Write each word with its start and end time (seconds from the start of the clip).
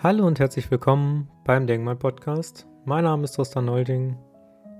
Hallo 0.00 0.28
und 0.28 0.38
herzlich 0.38 0.70
willkommen 0.70 1.28
beim 1.42 1.66
Denkmal 1.66 1.96
Podcast. 1.96 2.68
Mein 2.84 3.02
Name 3.02 3.24
ist 3.24 3.32
Tristan 3.32 3.64
Neuding. 3.64 4.16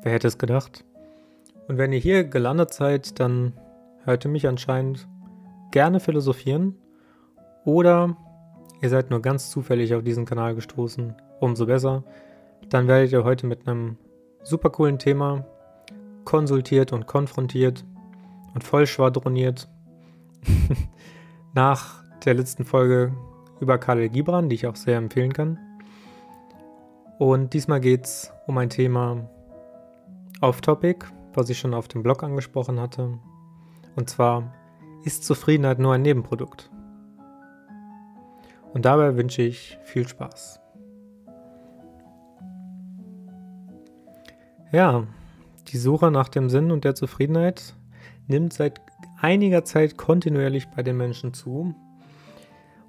Wer 0.03 0.13
hätte 0.13 0.29
es 0.29 0.39
gedacht? 0.39 0.85
Und 1.67 1.77
wenn 1.77 1.93
ihr 1.93 1.99
hier 1.99 2.23
gelandet 2.23 2.73
seid, 2.73 3.19
dann 3.19 3.53
hört 4.05 4.25
ihr 4.25 4.31
mich 4.31 4.47
anscheinend 4.47 5.09
gerne 5.73 5.99
philosophieren 5.99 6.77
oder 7.65 8.17
ihr 8.81 8.89
seid 8.91 9.11
nur 9.11 9.21
ganz 9.21 9.51
zufällig 9.51 9.93
auf 9.93 10.05
diesen 10.05 10.25
Kanal 10.25 10.55
gestoßen. 10.55 11.17
Umso 11.41 11.67
besser. 11.67 12.05
Dann 12.69 12.87
werdet 12.87 13.11
ihr 13.11 13.25
heute 13.25 13.49
mit 13.49 13.67
einem 13.67 13.99
super 14.45 14.71
coolen 14.71 15.01
Thema 15.01 15.45
konsultiert 16.25 16.93
und 16.93 17.09
konfrontiert 17.09 17.85
und 18.55 18.63
voll 18.63 18.87
schwadroniert. 18.87 19.69
Nach 21.55 22.05
der 22.25 22.35
letzten 22.35 22.65
Folge 22.65 23.13
über 23.61 23.79
Khalil 23.79 24.09
Gibran, 24.09 24.49
die 24.49 24.57
ich 24.57 24.67
auch 24.67 24.77
sehr 24.77 24.97
empfehlen 24.97 25.33
kann. 25.33 25.59
Und 27.19 27.53
diesmal 27.53 27.81
geht 27.81 28.05
es 28.05 28.33
um 28.47 28.59
ein 28.59 28.71
Thema 28.71 29.29
off-topic, 30.41 31.07
was 31.35 31.51
ich 31.51 31.59
schon 31.59 31.75
auf 31.75 31.89
dem 31.89 32.03
Blog 32.03 32.23
angesprochen 32.23 32.81
hatte. 32.81 33.19
Und 33.97 34.09
zwar, 34.09 34.53
ist 35.05 35.25
Zufriedenheit 35.25 35.79
nur 35.79 35.95
ein 35.95 36.03
Nebenprodukt? 36.03 36.71
Und 38.73 38.85
dabei 38.85 39.17
wünsche 39.17 39.43
ich 39.43 39.79
viel 39.83 40.07
Spaß. 40.07 40.61
Ja, 44.71 45.07
die 45.69 45.79
Suche 45.79 46.11
nach 46.11 46.29
dem 46.29 46.51
Sinn 46.51 46.71
und 46.71 46.85
der 46.85 46.95
Zufriedenheit 46.95 47.75
nimmt 48.27 48.53
seit 48.53 48.81
einiger 49.21 49.65
Zeit 49.65 49.97
kontinuierlich 49.97 50.69
bei 50.69 50.83
den 50.83 50.97
Menschen 50.97 51.33
zu 51.33 51.75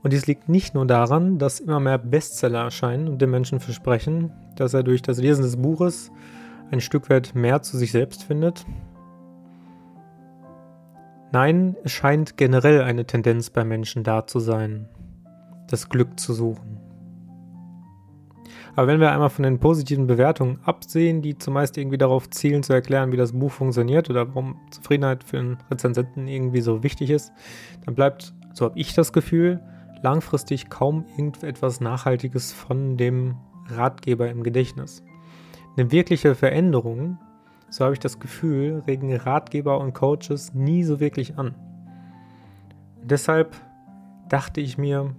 und 0.02 0.14
dies 0.14 0.28
liegt 0.28 0.48
nicht 0.48 0.76
nur 0.76 0.86
daran, 0.86 1.40
dass 1.40 1.60
immer 1.60 1.80
mehr 1.80 1.98
Bestseller 1.98 2.64
erscheinen 2.64 3.08
und 3.08 3.22
den 3.22 3.30
Menschen 3.30 3.60
versprechen, 3.60 4.32
dass 4.56 4.74
er 4.74 4.84
durch 4.84 5.02
das 5.02 5.20
Lesen 5.20 5.42
des 5.42 5.58
Buches 5.58 6.12
ein 6.72 6.82
Stück 6.82 7.10
weit 7.10 7.36
mehr 7.36 7.62
zu 7.62 7.78
sich 7.78 7.92
selbst 7.92 8.24
findet. 8.24 8.66
Nein, 11.32 11.76
es 11.84 11.92
scheint 11.92 12.38
generell 12.38 12.82
eine 12.82 13.06
Tendenz 13.06 13.50
bei 13.50 13.64
Menschen 13.64 14.04
da 14.04 14.26
zu 14.26 14.40
sein, 14.40 14.88
das 15.68 15.90
Glück 15.90 16.20
zu 16.20 16.34
suchen. 16.34 16.80
Aber 18.76 18.88
wenn 18.88 19.00
wir 19.00 19.12
einmal 19.12 19.30
von 19.30 19.44
den 19.44 19.60
positiven 19.60 20.08
Bewertungen 20.08 20.60
absehen, 20.64 21.22
die 21.22 21.38
zumeist 21.38 21.78
irgendwie 21.78 21.98
darauf 21.98 22.30
zielen 22.30 22.64
zu 22.64 22.72
erklären, 22.72 23.12
wie 23.12 23.18
das 23.18 23.34
Buch 23.34 23.52
funktioniert 23.52 24.10
oder 24.10 24.30
warum 24.30 24.58
Zufriedenheit 24.72 25.24
für 25.24 25.38
einen 25.38 25.58
Rezensenten 25.70 26.28
irgendwie 26.28 26.62
so 26.62 26.82
wichtig 26.82 27.10
ist, 27.10 27.34
dann 27.86 27.96
bleibt, 27.96 28.34
so 28.54 28.66
habe 28.66 28.80
ich 28.80 28.94
das 28.94 29.12
Gefühl, 29.12 29.60
langfristig 30.02 30.70
kaum 30.70 31.06
irgendetwas 31.18 31.82
Nachhaltiges 31.82 32.54
von 32.54 32.98
dem 32.98 33.36
Ratgeber 33.68 34.30
im 34.30 34.44
Gedächtnis. 34.44 35.04
Eine 35.78 35.92
wirkliche 35.92 36.36
Veränderung, 36.36 37.18
so 37.70 37.84
habe 37.84 37.94
ich 37.94 38.00
das 38.00 38.20
Gefühl, 38.20 38.84
regen 38.88 39.16
Ratgeber 39.16 39.80
und 39.80 39.94
Coaches 39.94 40.54
nie 40.54 40.84
so 40.84 41.00
wirklich 41.00 41.38
an. 41.38 41.56
Deshalb 43.04 43.56
dachte 44.28 44.62
ich 44.62 44.78
mir, 44.78 45.16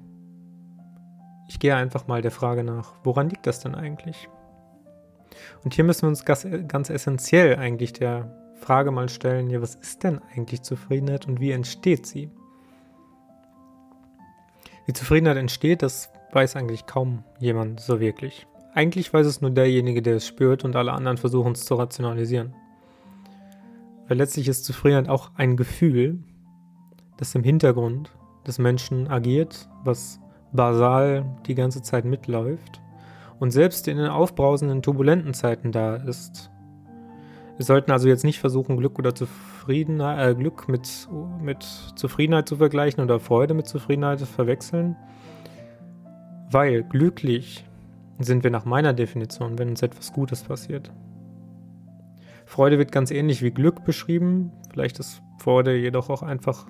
ich 1.48 1.58
gehe 1.58 1.74
einfach 1.74 2.06
mal 2.06 2.22
der 2.22 2.30
Frage 2.30 2.64
nach, 2.64 2.94
woran 3.02 3.28
liegt 3.28 3.46
das 3.46 3.60
denn 3.60 3.74
eigentlich? 3.74 4.28
Und 5.64 5.74
hier 5.74 5.84
müssen 5.84 6.02
wir 6.02 6.08
uns 6.08 6.24
ganz, 6.24 6.46
ganz 6.68 6.90
essentiell 6.90 7.56
eigentlich 7.56 7.92
der 7.92 8.36
Frage 8.54 8.90
mal 8.90 9.08
stellen, 9.08 9.50
ja, 9.50 9.62
was 9.62 9.74
ist 9.74 10.04
denn 10.04 10.20
eigentlich 10.34 10.62
Zufriedenheit 10.62 11.26
und 11.26 11.40
wie 11.40 11.50
entsteht 11.50 12.06
sie? 12.06 12.30
Wie 14.90 14.92
Zufriedenheit 14.92 15.36
entsteht, 15.36 15.82
das 15.82 16.10
weiß 16.32 16.56
eigentlich 16.56 16.84
kaum 16.84 17.22
jemand 17.38 17.78
so 17.78 18.00
wirklich. 18.00 18.48
Eigentlich 18.74 19.12
weiß 19.14 19.24
es 19.24 19.40
nur 19.40 19.52
derjenige, 19.52 20.02
der 20.02 20.16
es 20.16 20.26
spürt 20.26 20.64
und 20.64 20.74
alle 20.74 20.90
anderen 20.90 21.16
versuchen 21.16 21.52
es 21.52 21.64
zu 21.64 21.76
rationalisieren. 21.76 22.56
Weil 24.08 24.16
letztlich 24.16 24.48
ist 24.48 24.64
Zufriedenheit 24.64 25.08
auch 25.08 25.30
ein 25.36 25.56
Gefühl, 25.56 26.18
das 27.18 27.36
im 27.36 27.44
Hintergrund 27.44 28.10
des 28.48 28.58
Menschen 28.58 29.06
agiert, 29.06 29.68
was 29.84 30.18
basal 30.50 31.24
die 31.46 31.54
ganze 31.54 31.82
Zeit 31.82 32.04
mitläuft 32.04 32.80
und 33.38 33.52
selbst 33.52 33.86
in 33.86 33.96
den 33.96 34.08
aufbrausenden, 34.08 34.82
turbulenten 34.82 35.34
Zeiten 35.34 35.70
da 35.70 35.94
ist. 35.94 36.50
Wir 37.60 37.66
sollten 37.66 37.92
also 37.92 38.08
jetzt 38.08 38.24
nicht 38.24 38.38
versuchen, 38.38 38.78
Glück 38.78 38.98
oder 38.98 39.14
Zufriedenheit 39.14 40.30
äh, 40.30 40.34
Glück 40.34 40.66
mit, 40.66 41.06
mit 41.42 41.62
Zufriedenheit 41.94 42.48
zu 42.48 42.56
vergleichen 42.56 43.04
oder 43.04 43.20
Freude 43.20 43.52
mit 43.52 43.68
Zufriedenheit 43.68 44.18
verwechseln. 44.22 44.96
Weil 46.50 46.84
glücklich 46.84 47.66
sind 48.18 48.44
wir 48.44 48.50
nach 48.50 48.64
meiner 48.64 48.94
Definition, 48.94 49.58
wenn 49.58 49.68
uns 49.68 49.82
etwas 49.82 50.14
Gutes 50.14 50.42
passiert. 50.42 50.90
Freude 52.46 52.78
wird 52.78 52.92
ganz 52.92 53.10
ähnlich 53.10 53.42
wie 53.42 53.50
Glück 53.50 53.84
beschrieben. 53.84 54.52
Vielleicht 54.72 54.98
ist 54.98 55.20
Freude 55.38 55.76
jedoch 55.76 56.08
auch 56.08 56.22
einfach 56.22 56.66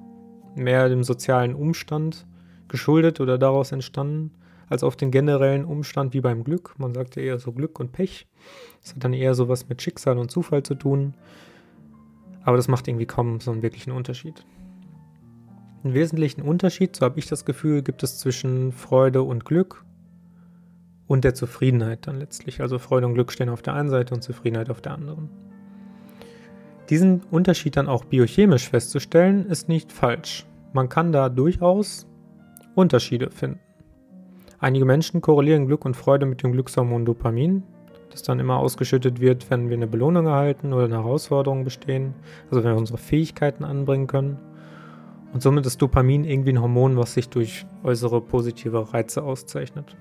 mehr 0.57 0.89
dem 0.89 1.05
sozialen 1.05 1.55
Umstand 1.55 2.27
geschuldet 2.67 3.21
oder 3.21 3.39
daraus 3.39 3.71
entstanden, 3.71 4.33
als 4.71 4.85
auf 4.85 4.97
den 4.97 5.11
generellen 5.11 5.67
Umstand 5.67 6.15
wie 6.15 6.21
beim 6.21 6.45
Glück. 6.45 6.75
Man 6.79 6.95
sagt 6.95 7.17
ja 7.17 7.23
eher 7.23 7.39
so 7.39 7.53
Glück 7.53 7.79
und 7.81 7.93
Pech. 7.93 8.27
Das 8.81 8.95
hat 8.95 9.05
dann 9.05 9.13
eher 9.13 9.35
so 9.35 9.49
was 9.49 9.69
mit 9.69 9.83
Schicksal 9.83 10.17
und 10.17 10.31
Zufall 10.31 10.63
zu 10.63 10.77
tun. 10.77 11.15
Aber 12.45 12.57
das 12.57 12.69
macht 12.69 12.89
irgendwie 12.89 13.07
kaum 13.07 13.41
so 13.41 13.51
einen 13.51 13.63
wirklichen 13.63 13.91
Unterschied. 13.91 14.47
Einen 15.83 15.95
wesentlichen 15.95 16.43
Unterschied, 16.43 16.97
so 16.97 17.05
habe 17.05 17.19
ich 17.19 17.27
das 17.27 17.45
Gefühl, 17.45 17.83
gibt 17.83 18.03
es 18.03 18.19
zwischen 18.19 18.73
Freude 18.73 19.23
und 19.23 19.45
Glück 19.45 19.85
und 21.07 21.25
der 21.25 21.35
Zufriedenheit 21.35 22.07
dann 22.07 22.19
letztlich. 22.19 22.61
Also 22.61 22.79
Freude 22.79 23.07
und 23.07 23.15
Glück 23.15 23.33
stehen 23.33 23.49
auf 23.49 23.63
der 23.63 23.75
einen 23.75 23.91
Seite 23.91 24.15
und 24.15 24.23
Zufriedenheit 24.23 24.71
auf 24.71 24.81
der 24.81 24.93
anderen. 24.93 25.31
Diesen 26.91 27.23
Unterschied 27.31 27.77
dann 27.77 27.89
auch 27.89 28.05
biochemisch 28.05 28.69
festzustellen, 28.69 29.47
ist 29.47 29.69
nicht 29.69 29.91
falsch. 29.91 30.47
Man 30.73 30.89
kann 30.89 31.13
da 31.13 31.29
durchaus 31.29 32.07
Unterschiede 32.75 33.31
finden. 33.31 33.61
Einige 34.63 34.85
Menschen 34.85 35.23
korrelieren 35.23 35.67
Glück 35.67 35.87
und 35.87 35.97
Freude 35.97 36.27
mit 36.27 36.43
dem 36.43 36.53
Glückshormon 36.53 37.07
Dopamin, 37.07 37.63
das 38.11 38.23
dann 38.23 38.41
immer 38.41 38.59
ausgeschüttet 38.59 39.19
wird, 39.19 39.51
wenn 39.51 39.71
wir 39.71 39.77
eine 39.77 39.87
Belohnung 39.87 40.27
erhalten 40.27 40.75
oder 40.75 40.85
eine 40.85 40.97
Herausforderung 40.97 41.65
bestehen, 41.65 42.13
also 42.51 42.63
wenn 42.63 42.73
wir 42.73 42.79
unsere 42.79 42.99
Fähigkeiten 42.99 43.65
anbringen 43.65 44.07
können. 44.07 44.39
Und 45.33 45.43
somit 45.43 45.65
ist 45.65 45.81
Dopamin 45.81 46.25
irgendwie 46.25 46.53
ein 46.53 46.61
Hormon, 46.61 46.99
was 46.99 47.15
sich 47.15 47.31
durch 47.31 47.65
äußere 47.85 48.21
positive 48.21 48.93
Reize 48.93 49.23
auszeichnet. 49.23 49.97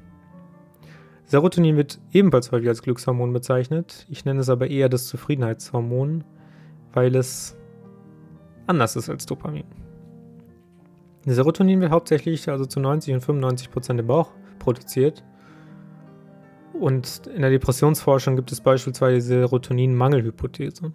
Serotonin 1.24 1.78
wird 1.78 2.02
ebenfalls 2.12 2.52
häufig 2.52 2.68
als 2.68 2.82
Glückshormon 2.82 3.32
bezeichnet. 3.32 4.08
Ich 4.10 4.26
nenne 4.26 4.42
es 4.42 4.50
aber 4.50 4.68
eher 4.68 4.90
das 4.90 5.08
Zufriedenheitshormon, 5.08 6.26
weil 6.92 7.16
es 7.16 7.56
anders 8.68 8.98
ist 8.98 9.10
als 9.10 9.26
Dopamin. 9.26 9.64
Serotonin 11.26 11.80
wird 11.80 11.92
hauptsächlich, 11.92 12.50
also 12.50 12.66
zu 12.66 12.82
90 12.82 13.14
und 13.14 13.22
95 13.22 13.72
Prozent 13.72 14.00
im 14.00 14.08
Bauch 14.08 14.32
produziert 14.60 15.24
und 16.74 17.28
in 17.28 17.42
der 17.42 17.50
Depressionsforschung 17.50 18.36
gibt 18.36 18.52
es 18.52 18.62
beispielsweise 18.62 19.16
die 19.16 19.40
Serotonin-Mangelhypothese. 19.40 20.94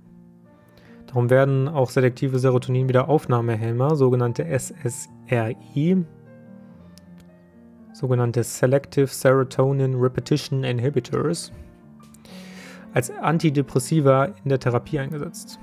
Darum 1.07 1.31
werden 1.31 1.69
auch 1.69 1.91
selektive 1.91 2.39
Serotonin-Wiederaufnahmehemmer, 2.39 3.95
sogenannte 3.95 4.47
SSRI, 4.47 6.05
sogenannte 7.93 8.43
Selective 8.43 9.07
Serotonin 9.07 9.95
Repetition 9.95 10.65
Inhibitors, 10.65 11.53
als 12.95 13.11
Antidepressiva 13.11 14.25
in 14.25 14.49
der 14.49 14.59
Therapie 14.59 14.99
eingesetzt. 14.99 15.59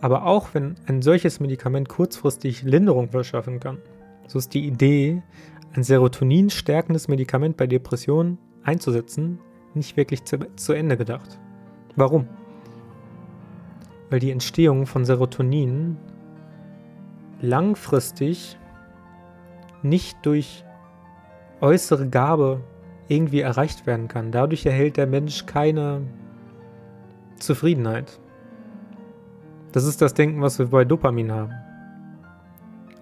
Aber 0.00 0.26
auch 0.26 0.54
wenn 0.54 0.76
ein 0.86 1.02
solches 1.02 1.38
Medikament 1.40 1.88
kurzfristig 1.88 2.62
Linderung 2.62 3.10
verschaffen 3.10 3.60
kann, 3.60 3.78
so 4.26 4.38
ist 4.38 4.54
die 4.54 4.66
Idee, 4.66 5.22
ein 5.74 5.82
Serotonin 5.82 6.50
stärkendes 6.50 7.08
Medikament 7.08 7.56
bei 7.56 7.66
Depressionen 7.66 8.38
einzusetzen, 8.62 9.38
nicht 9.74 9.96
wirklich 9.96 10.24
zu, 10.24 10.38
zu 10.56 10.72
Ende 10.72 10.96
gedacht. 10.96 11.38
Warum? 11.96 12.28
Weil 14.10 14.20
die 14.20 14.30
Entstehung 14.30 14.86
von 14.86 15.04
Serotonin 15.04 15.96
langfristig 17.40 18.58
nicht 19.82 20.16
durch 20.22 20.64
äußere 21.60 22.08
Gabe 22.08 22.60
irgendwie 23.08 23.40
erreicht 23.40 23.86
werden 23.86 24.08
kann. 24.08 24.32
Dadurch 24.32 24.66
erhält 24.66 24.96
der 24.96 25.06
Mensch 25.06 25.46
keine 25.46 26.02
Zufriedenheit. 27.38 28.20
Das 29.72 29.84
ist 29.84 30.02
das 30.02 30.14
Denken, 30.14 30.40
was 30.42 30.58
wir 30.58 30.66
bei 30.66 30.84
Dopamin 30.84 31.32
haben. 31.32 31.52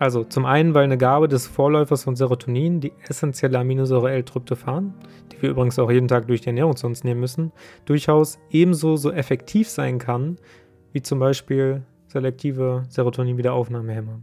Also 0.00 0.24
zum 0.24 0.46
einen, 0.46 0.72
weil 0.72 0.84
eine 0.84 0.96
Gabe 0.96 1.28
des 1.28 1.46
Vorläufers 1.46 2.04
von 2.04 2.16
Serotonin, 2.16 2.80
die 2.80 2.94
essentielle 3.06 3.58
Aminosäure 3.58 4.10
L-Tryptophan, 4.12 4.94
die 5.30 5.42
wir 5.42 5.50
übrigens 5.50 5.78
auch 5.78 5.90
jeden 5.90 6.08
Tag 6.08 6.26
durch 6.26 6.40
die 6.40 6.46
Ernährung 6.46 6.74
zu 6.74 6.86
uns 6.86 7.04
nehmen 7.04 7.20
müssen, 7.20 7.52
durchaus 7.84 8.38
ebenso 8.48 8.96
so 8.96 9.12
effektiv 9.12 9.68
sein 9.68 9.98
kann, 9.98 10.38
wie 10.92 11.02
zum 11.02 11.18
Beispiel 11.18 11.82
selektive 12.06 12.84
Serotonin-Wiederaufnahmehämmer. 12.88 14.22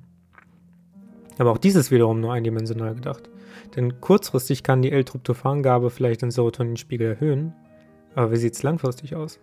Aber 1.38 1.52
auch 1.52 1.60
dies 1.60 1.76
ist 1.76 1.92
wiederum 1.92 2.22
nur 2.22 2.34
eindimensional 2.34 2.96
gedacht. 2.96 3.30
Denn 3.76 4.02
kurzfristig 4.02 4.64
kann 4.64 4.82
die 4.82 4.92
L-Tryptophan-Gabe 4.92 5.92
vielleicht 5.92 6.24
den 6.24 6.32
Serotoninspiegel 6.32 7.08
erhöhen, 7.08 7.54
aber 8.16 8.32
wie 8.32 8.38
sieht 8.38 8.56
es 8.56 8.64
langfristig 8.64 9.16
aus? 9.16 9.40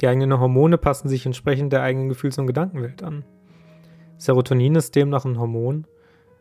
Die 0.00 0.08
eigenen 0.08 0.40
Hormone 0.40 0.78
passen 0.78 1.10
sich 1.10 1.26
entsprechend 1.26 1.74
der 1.74 1.82
eigenen 1.82 2.08
Gefühls- 2.08 2.38
und 2.38 2.46
Gedankenwelt 2.46 3.02
an. 3.02 3.26
Serotonin 4.18 4.74
ist 4.76 4.94
demnach 4.94 5.24
ein 5.24 5.38
Hormon, 5.38 5.86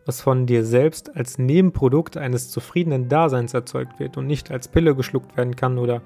was 0.05 0.21
von 0.21 0.45
dir 0.45 0.63
selbst 0.63 1.15
als 1.15 1.37
Nebenprodukt 1.37 2.15
eines 2.15 2.51
zufriedenen 2.51 3.09
Daseins 3.09 3.53
erzeugt 3.53 3.99
wird 3.99 4.17
und 4.17 4.27
nicht 4.27 4.51
als 4.51 4.67
Pille 4.67 4.95
geschluckt 4.95 5.35
werden 5.35 5.55
kann 5.55 5.77
oder 5.77 6.01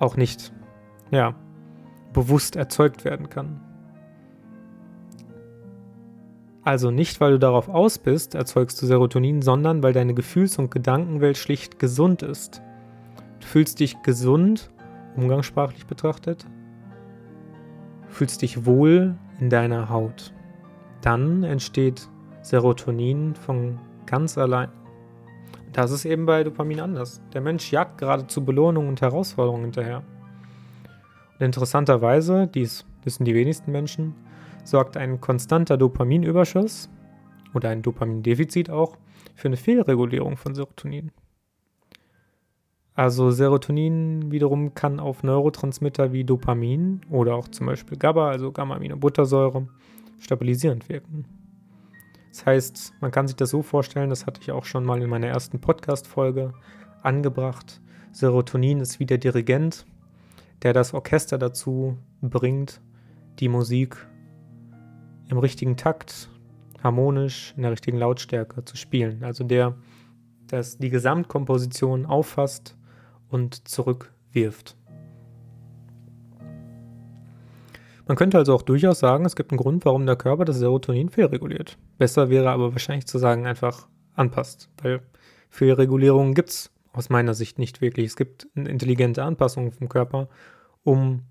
auch 0.00 0.16
nicht, 0.16 0.52
ja, 1.10 1.34
bewusst 2.12 2.56
erzeugt 2.56 3.04
werden 3.04 3.28
kann. 3.28 3.60
Also 6.62 6.90
nicht, 6.90 7.20
weil 7.20 7.32
du 7.32 7.38
darauf 7.38 7.68
aus 7.68 7.98
bist, 7.98 8.34
erzeugst 8.34 8.80
du 8.80 8.86
Serotonin, 8.86 9.42
sondern 9.42 9.82
weil 9.82 9.92
deine 9.92 10.14
Gefühls- 10.14 10.58
und 10.58 10.70
Gedankenwelt 10.70 11.36
schlicht 11.36 11.78
gesund 11.78 12.22
ist. 12.22 12.62
Du 13.40 13.46
fühlst 13.46 13.80
dich 13.80 14.00
gesund, 14.02 14.70
umgangssprachlich 15.14 15.86
betrachtet, 15.86 16.46
fühlst 18.08 18.40
dich 18.40 18.64
wohl 18.64 19.18
in 19.40 19.50
deiner 19.50 19.90
Haut. 19.90 20.32
Dann 21.04 21.42
entsteht 21.42 22.08
Serotonin 22.40 23.34
von 23.34 23.78
ganz 24.06 24.38
allein. 24.38 24.70
Das 25.74 25.90
ist 25.90 26.06
eben 26.06 26.24
bei 26.24 26.42
Dopamin 26.44 26.80
anders. 26.80 27.20
Der 27.34 27.42
Mensch 27.42 27.70
jagt 27.70 27.98
gerade 27.98 28.26
zu 28.26 28.42
Belohnungen 28.42 28.88
und 28.88 29.02
Herausforderungen 29.02 29.64
hinterher. 29.64 30.02
Und 31.34 31.44
interessanterweise, 31.44 32.46
dies 32.46 32.86
wissen 33.02 33.26
die 33.26 33.34
wenigsten 33.34 33.70
Menschen, 33.70 34.14
sorgt 34.64 34.96
ein 34.96 35.20
konstanter 35.20 35.76
Dopaminüberschuss 35.76 36.88
oder 37.52 37.68
ein 37.68 37.82
Dopamindefizit 37.82 38.70
auch 38.70 38.96
für 39.34 39.48
eine 39.48 39.58
Fehlregulierung 39.58 40.38
von 40.38 40.54
Serotonin. 40.54 41.10
Also 42.94 43.30
Serotonin 43.30 44.32
wiederum 44.32 44.72
kann 44.72 45.00
auf 45.00 45.22
Neurotransmitter 45.22 46.14
wie 46.14 46.24
Dopamin 46.24 47.02
oder 47.10 47.34
auch 47.34 47.48
zum 47.48 47.66
Beispiel 47.66 47.98
GABA, 47.98 48.30
also 48.30 48.52
Gamma-Aminobuttersäure, 48.52 49.68
stabilisierend 50.18 50.88
wirken. 50.88 51.26
Das 52.30 52.46
heißt, 52.46 52.94
man 53.00 53.10
kann 53.10 53.28
sich 53.28 53.36
das 53.36 53.50
so 53.50 53.62
vorstellen, 53.62 54.10
das 54.10 54.26
hatte 54.26 54.40
ich 54.40 54.50
auch 54.50 54.64
schon 54.64 54.84
mal 54.84 55.00
in 55.00 55.08
meiner 55.08 55.28
ersten 55.28 55.60
Podcast-Folge 55.60 56.52
angebracht. 57.02 57.80
Serotonin 58.10 58.80
ist 58.80 58.98
wie 58.98 59.06
der 59.06 59.18
Dirigent, 59.18 59.86
der 60.62 60.72
das 60.72 60.94
Orchester 60.94 61.38
dazu 61.38 61.96
bringt, 62.20 62.80
die 63.38 63.48
Musik 63.48 63.96
im 65.28 65.38
richtigen 65.38 65.76
Takt, 65.76 66.28
harmonisch, 66.82 67.54
in 67.56 67.62
der 67.62 67.72
richtigen 67.72 67.98
Lautstärke 67.98 68.64
zu 68.64 68.76
spielen. 68.76 69.24
Also 69.24 69.44
der, 69.44 69.76
das 70.48 70.78
die 70.78 70.90
Gesamtkomposition 70.90 72.06
auffasst 72.06 72.76
und 73.28 73.68
zurückwirft. 73.68 74.76
Man 78.06 78.16
könnte 78.16 78.36
also 78.36 78.54
auch 78.54 78.62
durchaus 78.62 78.98
sagen, 78.98 79.24
es 79.24 79.36
gibt 79.36 79.50
einen 79.50 79.58
Grund, 79.58 79.84
warum 79.84 80.04
der 80.04 80.16
Körper 80.16 80.44
das 80.44 80.58
Serotonin 80.58 81.08
fehlreguliert. 81.08 81.78
Besser 81.96 82.28
wäre 82.28 82.50
aber 82.50 82.72
wahrscheinlich 82.72 83.06
zu 83.06 83.18
sagen, 83.18 83.46
einfach 83.46 83.88
anpasst, 84.14 84.68
weil 84.82 85.00
Fehlregulierungen 85.48 86.34
gibt 86.34 86.50
es 86.50 86.70
aus 86.92 87.08
meiner 87.08 87.34
Sicht 87.34 87.58
nicht 87.58 87.80
wirklich. 87.80 88.06
Es 88.06 88.16
gibt 88.16 88.46
intelligente 88.54 89.22
Anpassung 89.22 89.72
vom 89.72 89.88
Körper, 89.88 90.28
um 90.82 91.22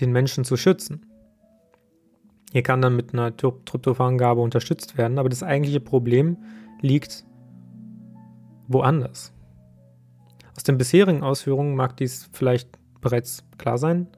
den 0.00 0.12
Menschen 0.12 0.44
zu 0.44 0.56
schützen. 0.56 1.06
Hier 2.50 2.62
kann 2.62 2.82
dann 2.82 2.96
mit 2.96 3.14
einer 3.14 3.34
Tryptophangabe 3.36 4.40
unterstützt 4.40 4.98
werden, 4.98 5.18
aber 5.18 5.28
das 5.28 5.42
eigentliche 5.42 5.80
Problem 5.80 6.36
liegt 6.80 7.24
woanders. 8.68 9.32
Aus 10.56 10.64
den 10.64 10.76
bisherigen 10.76 11.22
Ausführungen 11.22 11.76
mag 11.76 11.96
dies 11.96 12.28
vielleicht 12.32 12.78
bereits 13.00 13.42
klar 13.56 13.78
sein, 13.78 14.08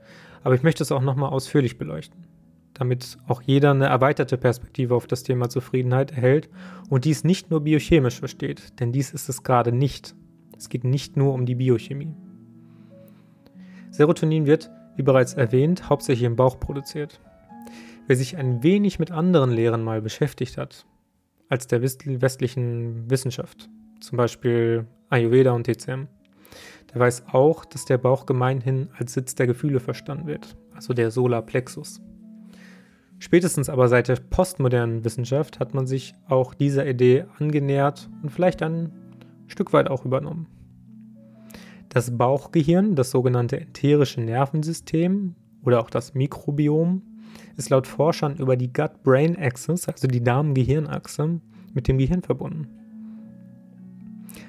aber 0.45 0.55
ich 0.55 0.63
möchte 0.63 0.83
es 0.83 0.93
auch 0.93 1.01
nochmal 1.01 1.31
ausführlich 1.31 1.79
beleuchten, 1.79 2.27
damit 2.75 3.19
auch 3.27 3.43
jeder 3.43 3.71
eine 3.71 3.87
erweiterte 3.87 4.37
Perspektive 4.37 4.95
auf 4.95 5.07
das 5.07 5.23
Thema 5.23 5.49
Zufriedenheit 5.49 6.13
erhält 6.13 6.51
und 6.91 7.07
dies 7.07 7.25
nicht 7.25 7.51
nur 7.51 7.63
biochemisch 7.63 8.19
versteht, 8.19 8.79
denn 8.79 8.93
dies 8.93 9.13
ist 9.13 9.29
es 9.29 9.43
gerade 9.43 9.73
nicht. 9.73 10.15
Es 10.57 10.69
geht 10.69 10.85
nicht 10.85 11.17
nur 11.17 11.33
um 11.33 11.47
die 11.47 11.55
Biochemie. 11.57 12.15
Serotonin 13.91 14.47
wird, 14.47 14.71
wie 14.97 15.03
bereits 15.03 15.35
erwähnt, 15.35 15.89
hauptsächlich 15.89 16.27
im 16.27 16.37
Bauch 16.37 16.61
produziert. 16.61 17.21
Wer 18.07 18.17
sich 18.17 18.37
ein 18.37 18.63
wenig 18.63 18.99
mit 18.99 19.11
anderen 19.11 19.51
Lehren 19.51 19.83
mal 19.83 20.03
beschäftigt 20.03 20.59
hat, 20.59 20.85
als 21.49 21.67
der 21.69 21.81
westlichen 21.81 23.09
Wissenschaft, 23.11 23.71
zum 24.01 24.19
Beispiel 24.19 24.87
Ayurveda 25.09 25.53
und 25.53 25.65
TCM, 25.65 26.09
der 26.95 27.01
weiß 27.01 27.25
auch, 27.33 27.65
dass 27.65 27.85
der 27.85 27.99
Bauch 27.99 28.25
gemeinhin 28.25 28.89
als 28.97 29.15
Sitz 29.15 29.35
der 29.35 29.47
Gefühle 29.47 29.81
verstanden 29.81 30.27
wird, 30.27 30.57
also 30.75 30.95
der 30.95 31.11
Solarplexus. 31.11 32.01
Spätestens 33.19 33.69
aber 33.69 33.89
seit 33.89 34.09
der 34.09 34.17
postmodernen 34.17 35.05
Wissenschaft 35.05 35.59
hat 35.59 35.75
man 35.75 35.87
sich 35.87 36.15
auch 36.29 36.55
dieser 36.55 36.87
Idee 36.87 37.25
angenähert 37.39 38.09
und 38.23 38.31
vielleicht 38.31 38.63
ein 38.63 38.93
Stück 39.47 39.73
weit 39.73 39.89
auch 39.89 40.05
übernommen. 40.05 40.47
Das 41.89 42.17
Bauchgehirn, 42.17 42.97
das 42.97 43.11
sogenannte 43.11 43.61
enterische 43.61 44.21
Nervensystem 44.21 45.35
oder 45.65 45.81
auch 45.81 45.91
das 45.91 46.15
Mikrobiom, 46.15 47.03
ist 47.57 47.71
laut 47.71 47.87
Forschern 47.87 48.37
über 48.37 48.57
die 48.57 48.73
Gut-Brain-Axis, 48.73 49.89
also 49.89 50.09
die 50.09 50.23
Darm-Gehirn-Achse, 50.23 51.41
mit 51.73 51.89
dem 51.89 51.99
Gehirn 51.99 52.23
verbunden. 52.23 52.69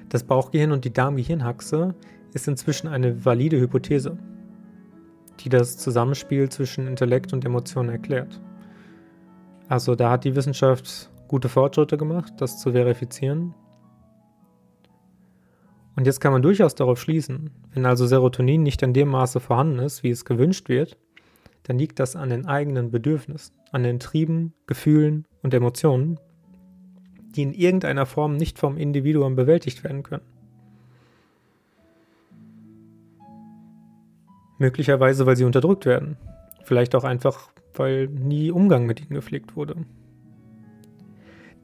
Das 0.09 0.23
Bauchgehirn 0.23 0.71
und 0.71 0.85
die 0.85 0.93
Darm-Gehirn-Achse 0.93 1.95
ist 2.35 2.47
inzwischen 2.47 2.87
eine 2.89 3.25
valide 3.25 3.59
Hypothese, 3.59 4.17
die 5.39 5.49
das 5.49 5.77
Zusammenspiel 5.77 6.49
zwischen 6.49 6.85
Intellekt 6.85 7.33
und 7.33 7.45
Emotionen 7.45 7.89
erklärt. 7.89 8.41
Also 9.69 9.95
da 9.95 10.11
hat 10.11 10.25
die 10.25 10.35
Wissenschaft 10.35 11.09
gute 11.27 11.49
Fortschritte 11.49 11.97
gemacht, 11.97 12.33
das 12.37 12.59
zu 12.59 12.73
verifizieren. 12.73 13.55
Und 15.95 16.05
jetzt 16.05 16.19
kann 16.19 16.33
man 16.33 16.41
durchaus 16.41 16.75
darauf 16.75 16.99
schließen, 16.99 17.51
wenn 17.73 17.85
also 17.85 18.05
Serotonin 18.05 18.63
nicht 18.63 18.81
in 18.81 18.93
dem 18.93 19.07
Maße 19.07 19.39
vorhanden 19.39 19.79
ist, 19.79 20.03
wie 20.03 20.09
es 20.09 20.25
gewünscht 20.25 20.67
wird, 20.67 20.97
dann 21.63 21.79
liegt 21.79 21.99
das 21.99 22.17
an 22.17 22.29
den 22.29 22.45
eigenen 22.45 22.91
Bedürfnissen, 22.91 23.55
an 23.71 23.83
den 23.83 23.99
Trieben, 23.99 24.53
Gefühlen 24.67 25.25
und 25.41 25.53
Emotionen, 25.53 26.19
die 27.35 27.43
in 27.43 27.53
irgendeiner 27.53 28.05
Form 28.05 28.35
nicht 28.35 28.59
vom 28.59 28.77
Individuum 28.77 29.35
bewältigt 29.35 29.85
werden 29.85 30.03
können. 30.03 30.34
Möglicherweise, 34.57 35.25
weil 35.25 35.35
sie 35.35 35.43
unterdrückt 35.43 35.85
werden. 35.85 36.17
Vielleicht 36.63 36.95
auch 36.95 37.03
einfach, 37.03 37.49
weil 37.73 38.07
nie 38.07 38.51
Umgang 38.51 38.85
mit 38.85 39.01
ihnen 39.01 39.13
gepflegt 39.13 39.55
wurde. 39.55 39.75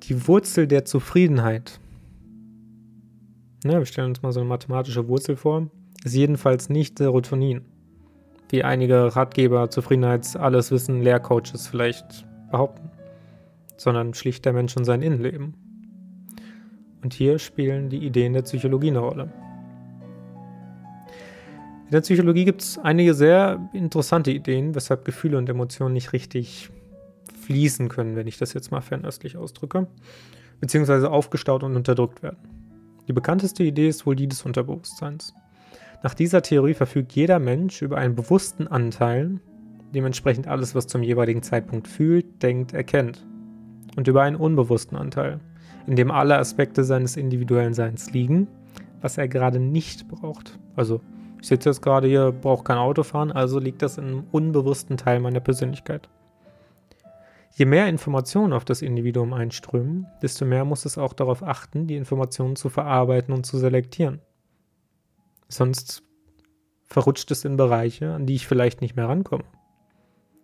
Die 0.03 0.27
Wurzel 0.27 0.67
der 0.67 0.85
Zufriedenheit, 0.85 1.79
ne, 3.63 3.77
wir 3.77 3.85
stellen 3.85 4.09
uns 4.09 4.21
mal 4.21 4.31
so 4.31 4.39
eine 4.39 4.49
mathematische 4.49 5.07
Wurzel 5.07 5.35
vor, 5.35 5.69
ist 6.03 6.15
jedenfalls 6.15 6.69
nicht 6.69 6.97
Serotonin 6.97 7.61
wie 8.51 8.63
einige 8.63 9.15
Ratgeber, 9.15 9.69
Zufriedenheits-, 9.69 10.35
alles 10.35 10.71
Wissen, 10.71 11.01
Lehrcoaches 11.01 11.67
vielleicht 11.67 12.25
behaupten, 12.51 12.91
sondern 13.77 14.13
schlicht 14.13 14.45
der 14.45 14.53
Mensch 14.53 14.75
und 14.75 14.85
sein 14.85 15.01
Innenleben. 15.01 15.55
Und 17.01 17.13
hier 17.13 17.39
spielen 17.39 17.89
die 17.89 18.05
Ideen 18.05 18.33
der 18.33 18.43
Psychologie 18.43 18.89
eine 18.89 18.99
Rolle. 18.99 19.31
In 21.91 21.95
der 21.95 22.01
Psychologie 22.03 22.45
gibt 22.45 22.61
es 22.61 22.77
einige 22.77 23.13
sehr 23.13 23.69
interessante 23.73 24.31
Ideen, 24.31 24.75
weshalb 24.75 25.03
Gefühle 25.03 25.37
und 25.37 25.49
Emotionen 25.49 25.91
nicht 25.91 26.13
richtig 26.13 26.69
fließen 27.41 27.89
können, 27.89 28.15
wenn 28.15 28.27
ich 28.27 28.37
das 28.37 28.53
jetzt 28.53 28.71
mal 28.71 28.79
fernöstlich 28.79 29.35
ausdrücke, 29.35 29.87
beziehungsweise 30.61 31.11
aufgestaut 31.11 31.63
und 31.63 31.75
unterdrückt 31.75 32.23
werden. 32.23 32.37
Die 33.09 33.11
bekannteste 33.11 33.65
Idee 33.65 33.89
ist 33.89 34.05
wohl 34.05 34.15
die 34.15 34.29
des 34.29 34.43
Unterbewusstseins. 34.43 35.33
Nach 36.01 36.13
dieser 36.13 36.41
Theorie 36.41 36.75
verfügt 36.75 37.11
jeder 37.11 37.39
Mensch 37.39 37.81
über 37.81 37.97
einen 37.97 38.15
bewussten 38.15 38.69
Anteil, 38.69 39.41
dementsprechend 39.93 40.47
alles, 40.47 40.73
was 40.73 40.87
zum 40.87 41.03
jeweiligen 41.03 41.43
Zeitpunkt 41.43 41.89
fühlt, 41.89 42.41
denkt, 42.41 42.71
erkennt. 42.71 43.25
Und 43.97 44.07
über 44.07 44.21
einen 44.21 44.37
unbewussten 44.37 44.97
Anteil, 44.97 45.41
in 45.87 45.97
dem 45.97 46.09
alle 46.09 46.37
Aspekte 46.37 46.85
seines 46.85 47.17
individuellen 47.17 47.73
Seins 47.73 48.13
liegen, 48.13 48.47
was 49.01 49.17
er 49.17 49.27
gerade 49.27 49.59
nicht 49.59 50.07
braucht. 50.07 50.57
Also, 50.77 51.01
ich 51.41 51.47
sitze 51.47 51.69
jetzt 51.69 51.81
gerade 51.81 52.07
hier, 52.07 52.31
brauche 52.31 52.63
kein 52.63 52.77
Auto 52.77 53.03
fahren, 53.03 53.31
also 53.31 53.59
liegt 53.59 53.81
das 53.81 53.97
in 53.97 54.05
einem 54.05 54.23
unbewussten 54.31 54.97
Teil 54.97 55.19
meiner 55.19 55.39
Persönlichkeit. 55.39 56.07
Je 57.53 57.65
mehr 57.65 57.87
Informationen 57.87 58.53
auf 58.53 58.63
das 58.63 58.81
Individuum 58.81 59.33
einströmen, 59.33 60.07
desto 60.21 60.45
mehr 60.45 60.63
muss 60.63 60.85
es 60.85 60.97
auch 60.97 61.13
darauf 61.13 61.43
achten, 61.43 61.87
die 61.87 61.97
Informationen 61.97 62.55
zu 62.55 62.69
verarbeiten 62.69 63.33
und 63.33 63.45
zu 63.45 63.57
selektieren. 63.57 64.21
Sonst 65.49 66.03
verrutscht 66.85 67.29
es 67.31 67.43
in 67.43 67.57
Bereiche, 67.57 68.13
an 68.13 68.25
die 68.25 68.35
ich 68.35 68.47
vielleicht 68.47 68.81
nicht 68.81 68.95
mehr 68.95 69.09
rankomme. 69.09 69.43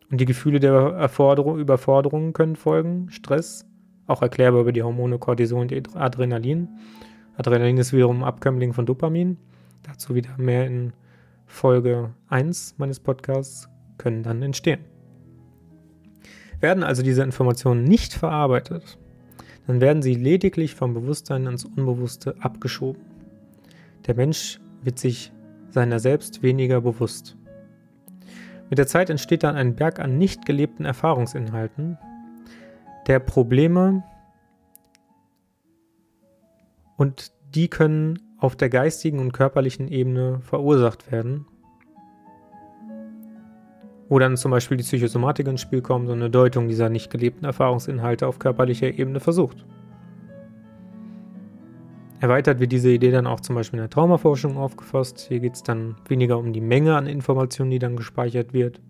Und 0.09 0.19
die 0.19 0.25
Gefühle 0.25 0.59
der 0.59 0.73
Erforderung, 0.73 1.59
Überforderung 1.59 2.33
können 2.33 2.55
folgen, 2.55 3.09
Stress, 3.09 3.65
Auch 4.07 4.21
erklärbar 4.21 4.61
über 4.61 4.71
die 4.71 4.83
Hormone 4.83 5.19
Cortisol 5.19 5.61
und 5.61 5.95
Adrenalin. 5.95 6.69
Adrenalin 7.35 7.77
ist 7.77 7.91
wiederum 7.91 8.23
Abkömmling 8.23 8.71
von 8.71 8.85
Dopamin. 8.85 9.37
Dazu 9.83 10.15
wieder 10.15 10.37
mehr 10.37 10.67
in 10.67 10.93
Folge 11.45 12.13
1 12.29 12.75
meines 12.77 12.99
Podcasts 12.99 13.69
können 13.97 14.23
dann 14.23 14.41
entstehen. 14.41 14.81
Werden 16.59 16.83
also 16.83 17.03
diese 17.03 17.23
Informationen 17.23 17.83
nicht 17.83 18.13
verarbeitet, 18.13 18.97
dann 19.67 19.81
werden 19.81 20.01
sie 20.01 20.15
lediglich 20.15 20.75
vom 20.75 20.93
Bewusstsein 20.93 21.45
ins 21.45 21.65
Unbewusste 21.65 22.35
abgeschoben. 22.39 23.01
Der 24.07 24.15
Mensch 24.15 24.59
wird 24.81 24.97
sich 24.97 25.31
seiner 25.69 25.99
selbst 25.99 26.41
weniger 26.41 26.81
bewusst. 26.81 27.37
Mit 28.69 28.79
der 28.79 28.87
Zeit 28.87 29.09
entsteht 29.09 29.43
dann 29.43 29.55
ein 29.55 29.75
Berg 29.75 29.99
an 29.99 30.17
nicht 30.17 30.45
gelebten 30.45 30.85
Erfahrungsinhalten, 30.85 31.97
der 33.07 33.19
Probleme 33.19 34.03
und 36.97 37.31
die 37.55 37.69
können 37.69 38.19
auf 38.37 38.55
der 38.55 38.69
geistigen 38.69 39.19
und 39.19 39.33
körperlichen 39.33 39.87
Ebene 39.87 40.39
verursacht 40.41 41.11
werden. 41.11 41.45
Wo 44.09 44.19
dann 44.19 44.37
zum 44.37 44.51
Beispiel 44.51 44.77
die 44.77 44.83
Psychosomatik 44.83 45.47
ins 45.47 45.61
Spiel 45.61 45.81
kommt 45.81 46.07
und 46.07 46.15
eine 46.15 46.29
Deutung 46.29 46.67
dieser 46.67 46.89
nicht 46.89 47.09
gelebten 47.09 47.45
Erfahrungsinhalte 47.45 48.27
auf 48.27 48.39
körperlicher 48.39 48.87
Ebene 48.87 49.19
versucht. 49.19 49.65
Erweitert 52.19 52.59
wird 52.59 52.71
diese 52.71 52.89
Idee 52.89 53.11
dann 53.11 53.27
auch 53.27 53.41
zum 53.41 53.55
Beispiel 53.55 53.77
in 53.77 53.83
der 53.83 53.91
Traumaforschung 53.91 54.57
aufgefasst. 54.57 55.19
Hier 55.27 55.39
geht 55.39 55.53
es 55.55 55.63
dann 55.63 55.95
weniger 56.07 56.39
um 56.39 56.51
die 56.51 56.61
Menge 56.61 56.95
an 56.95 57.05
Informationen, 57.05 57.69
die 57.69 57.79
dann 57.79 57.95
gespeichert 57.95 58.53
wird, 58.53 58.81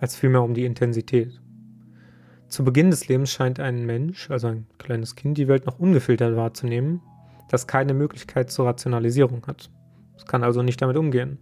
als 0.00 0.14
vielmehr 0.14 0.42
um 0.42 0.54
die 0.54 0.64
Intensität. 0.64 1.40
Zu 2.48 2.64
Beginn 2.64 2.90
des 2.90 3.08
Lebens 3.08 3.30
scheint 3.30 3.58
ein 3.58 3.84
Mensch, 3.84 4.30
also 4.30 4.48
ein 4.48 4.66
kleines 4.78 5.16
Kind, 5.16 5.36
die 5.36 5.48
Welt 5.48 5.66
noch 5.66 5.78
ungefiltert 5.80 6.36
wahrzunehmen, 6.36 7.00
das 7.48 7.66
keine 7.66 7.94
Möglichkeit 7.94 8.50
zur 8.50 8.66
Rationalisierung 8.66 9.46
hat. 9.46 9.70
Es 10.16 10.26
kann 10.26 10.44
also 10.44 10.62
nicht 10.62 10.80
damit 10.80 10.96
umgehen. 10.96 11.38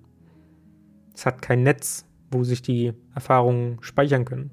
Es 1.15 1.27
hat 1.27 1.43
kein 1.43 1.63
Netz, 1.63 2.05
wo 2.31 2.45
sich 2.45 2.63
die 2.63 2.93
Erfahrungen 3.15 3.79
speichern 3.81 4.25
können. 4.25 4.51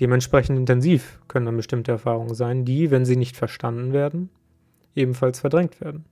Dementsprechend 0.00 0.58
intensiv 0.58 1.20
können 1.28 1.46
dann 1.46 1.56
bestimmte 1.56 1.92
Erfahrungen 1.92 2.34
sein, 2.34 2.64
die, 2.64 2.90
wenn 2.90 3.04
sie 3.04 3.16
nicht 3.16 3.36
verstanden 3.36 3.92
werden, 3.92 4.30
ebenfalls 4.94 5.40
verdrängt 5.40 5.80
werden. 5.80 6.06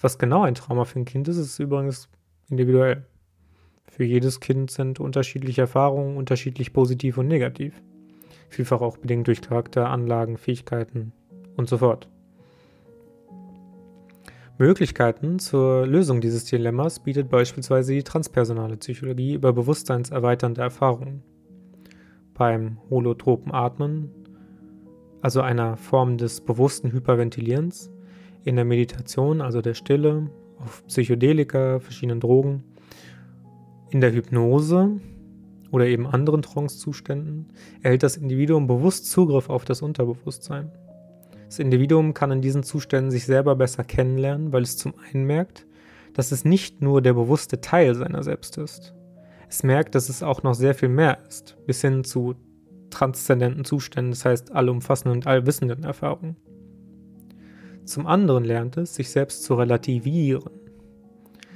Was 0.00 0.18
genau 0.18 0.42
ein 0.42 0.56
Trauma 0.56 0.84
für 0.84 0.98
ein 0.98 1.04
Kind 1.04 1.28
ist, 1.28 1.36
ist 1.36 1.58
übrigens 1.58 2.08
individuell. 2.50 3.06
Für 3.88 4.04
jedes 4.04 4.40
Kind 4.40 4.70
sind 4.70 5.00
unterschiedliche 5.00 5.62
Erfahrungen 5.62 6.16
unterschiedlich 6.16 6.72
positiv 6.72 7.18
und 7.18 7.28
negativ. 7.28 7.80
Vielfach 8.48 8.80
auch 8.80 8.98
bedingt 8.98 9.26
durch 9.28 9.40
Charakter, 9.40 9.88
Anlagen, 9.88 10.36
Fähigkeiten 10.36 11.12
und 11.56 11.68
so 11.68 11.78
fort. 11.78 12.08
Möglichkeiten 14.58 15.38
zur 15.38 15.86
Lösung 15.86 16.20
dieses 16.20 16.44
Dilemmas 16.44 17.00
bietet 17.00 17.28
beispielsweise 17.28 17.92
die 17.92 18.02
transpersonale 18.02 18.76
Psychologie 18.76 19.34
über 19.34 19.52
bewusstseinserweiternde 19.52 20.60
Erfahrungen. 20.62 21.22
Beim 22.34 22.78
holotropen 22.90 23.52
Atmen 23.52 24.10
also 25.26 25.40
einer 25.40 25.76
Form 25.76 26.18
des 26.18 26.40
bewussten 26.40 26.92
Hyperventilierens, 26.92 27.90
in 28.44 28.54
der 28.54 28.64
Meditation, 28.64 29.40
also 29.40 29.60
der 29.60 29.74
Stille, 29.74 30.30
auf 30.58 30.86
Psychedelika, 30.86 31.80
verschiedenen 31.80 32.20
Drogen, 32.20 32.62
in 33.90 34.00
der 34.00 34.12
Hypnose 34.12 35.00
oder 35.72 35.86
eben 35.86 36.06
anderen 36.06 36.42
Trancezuständen 36.42 37.48
erhält 37.82 38.04
das 38.04 38.16
Individuum 38.16 38.68
bewusst 38.68 39.10
Zugriff 39.10 39.50
auf 39.50 39.64
das 39.64 39.82
Unterbewusstsein. 39.82 40.70
Das 41.46 41.58
Individuum 41.58 42.12
kann 42.12 42.32
in 42.32 42.42
diesen 42.42 42.62
Zuständen 42.62 43.10
sich 43.10 43.24
selber 43.24 43.54
besser 43.56 43.84
kennenlernen, 43.84 44.52
weil 44.52 44.62
es 44.62 44.76
zum 44.76 44.94
einen 45.12 45.24
merkt, 45.24 45.66
dass 46.12 46.32
es 46.32 46.44
nicht 46.44 46.82
nur 46.82 47.02
der 47.02 47.14
bewusste 47.14 47.60
Teil 47.60 47.94
seiner 47.94 48.22
selbst 48.22 48.58
ist. 48.58 48.94
Es 49.48 49.62
merkt, 49.62 49.94
dass 49.94 50.08
es 50.08 50.22
auch 50.22 50.42
noch 50.42 50.54
sehr 50.54 50.74
viel 50.74 50.88
mehr 50.88 51.18
ist, 51.28 51.56
bis 51.66 51.80
hin 51.80 52.04
zu 52.04 52.34
transzendenten 52.90 53.64
Zuständen, 53.64 54.10
das 54.12 54.24
heißt 54.24 54.52
allumfassenden 54.52 55.18
und 55.18 55.26
allwissenden 55.26 55.84
Erfahrungen. 55.84 56.36
Zum 57.84 58.06
anderen 58.06 58.44
lernt 58.44 58.76
es, 58.76 58.96
sich 58.96 59.10
selbst 59.10 59.44
zu 59.44 59.54
relativieren. 59.54 60.50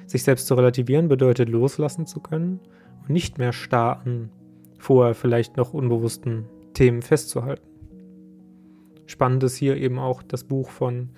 Sich 0.07 0.23
selbst 0.23 0.47
zu 0.47 0.55
relativieren 0.55 1.09
bedeutet 1.09 1.49
loslassen 1.49 2.07
zu 2.07 2.21
können 2.21 2.61
und 3.03 3.11
nicht 3.11 3.39
mehr 3.39 3.53
starr 3.53 4.03
an 4.05 4.31
vorher 4.79 5.15
vielleicht 5.15 5.57
noch 5.57 5.75
unbewussten 5.75 6.47
Themen 6.75 7.03
festzuhalten. 7.03 7.70
Spannend 9.11 9.43
ist 9.43 9.57
hier 9.57 9.77
eben 9.77 9.99
auch 9.99 10.23
das 10.23 10.45
Buch 10.45 10.71
von 10.71 11.09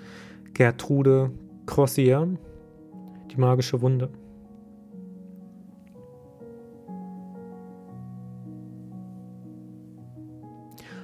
Gertrude 0.54 1.30
Crossier, 1.66 2.26
Die 3.30 3.36
magische 3.38 3.82
Wunde. 3.82 4.08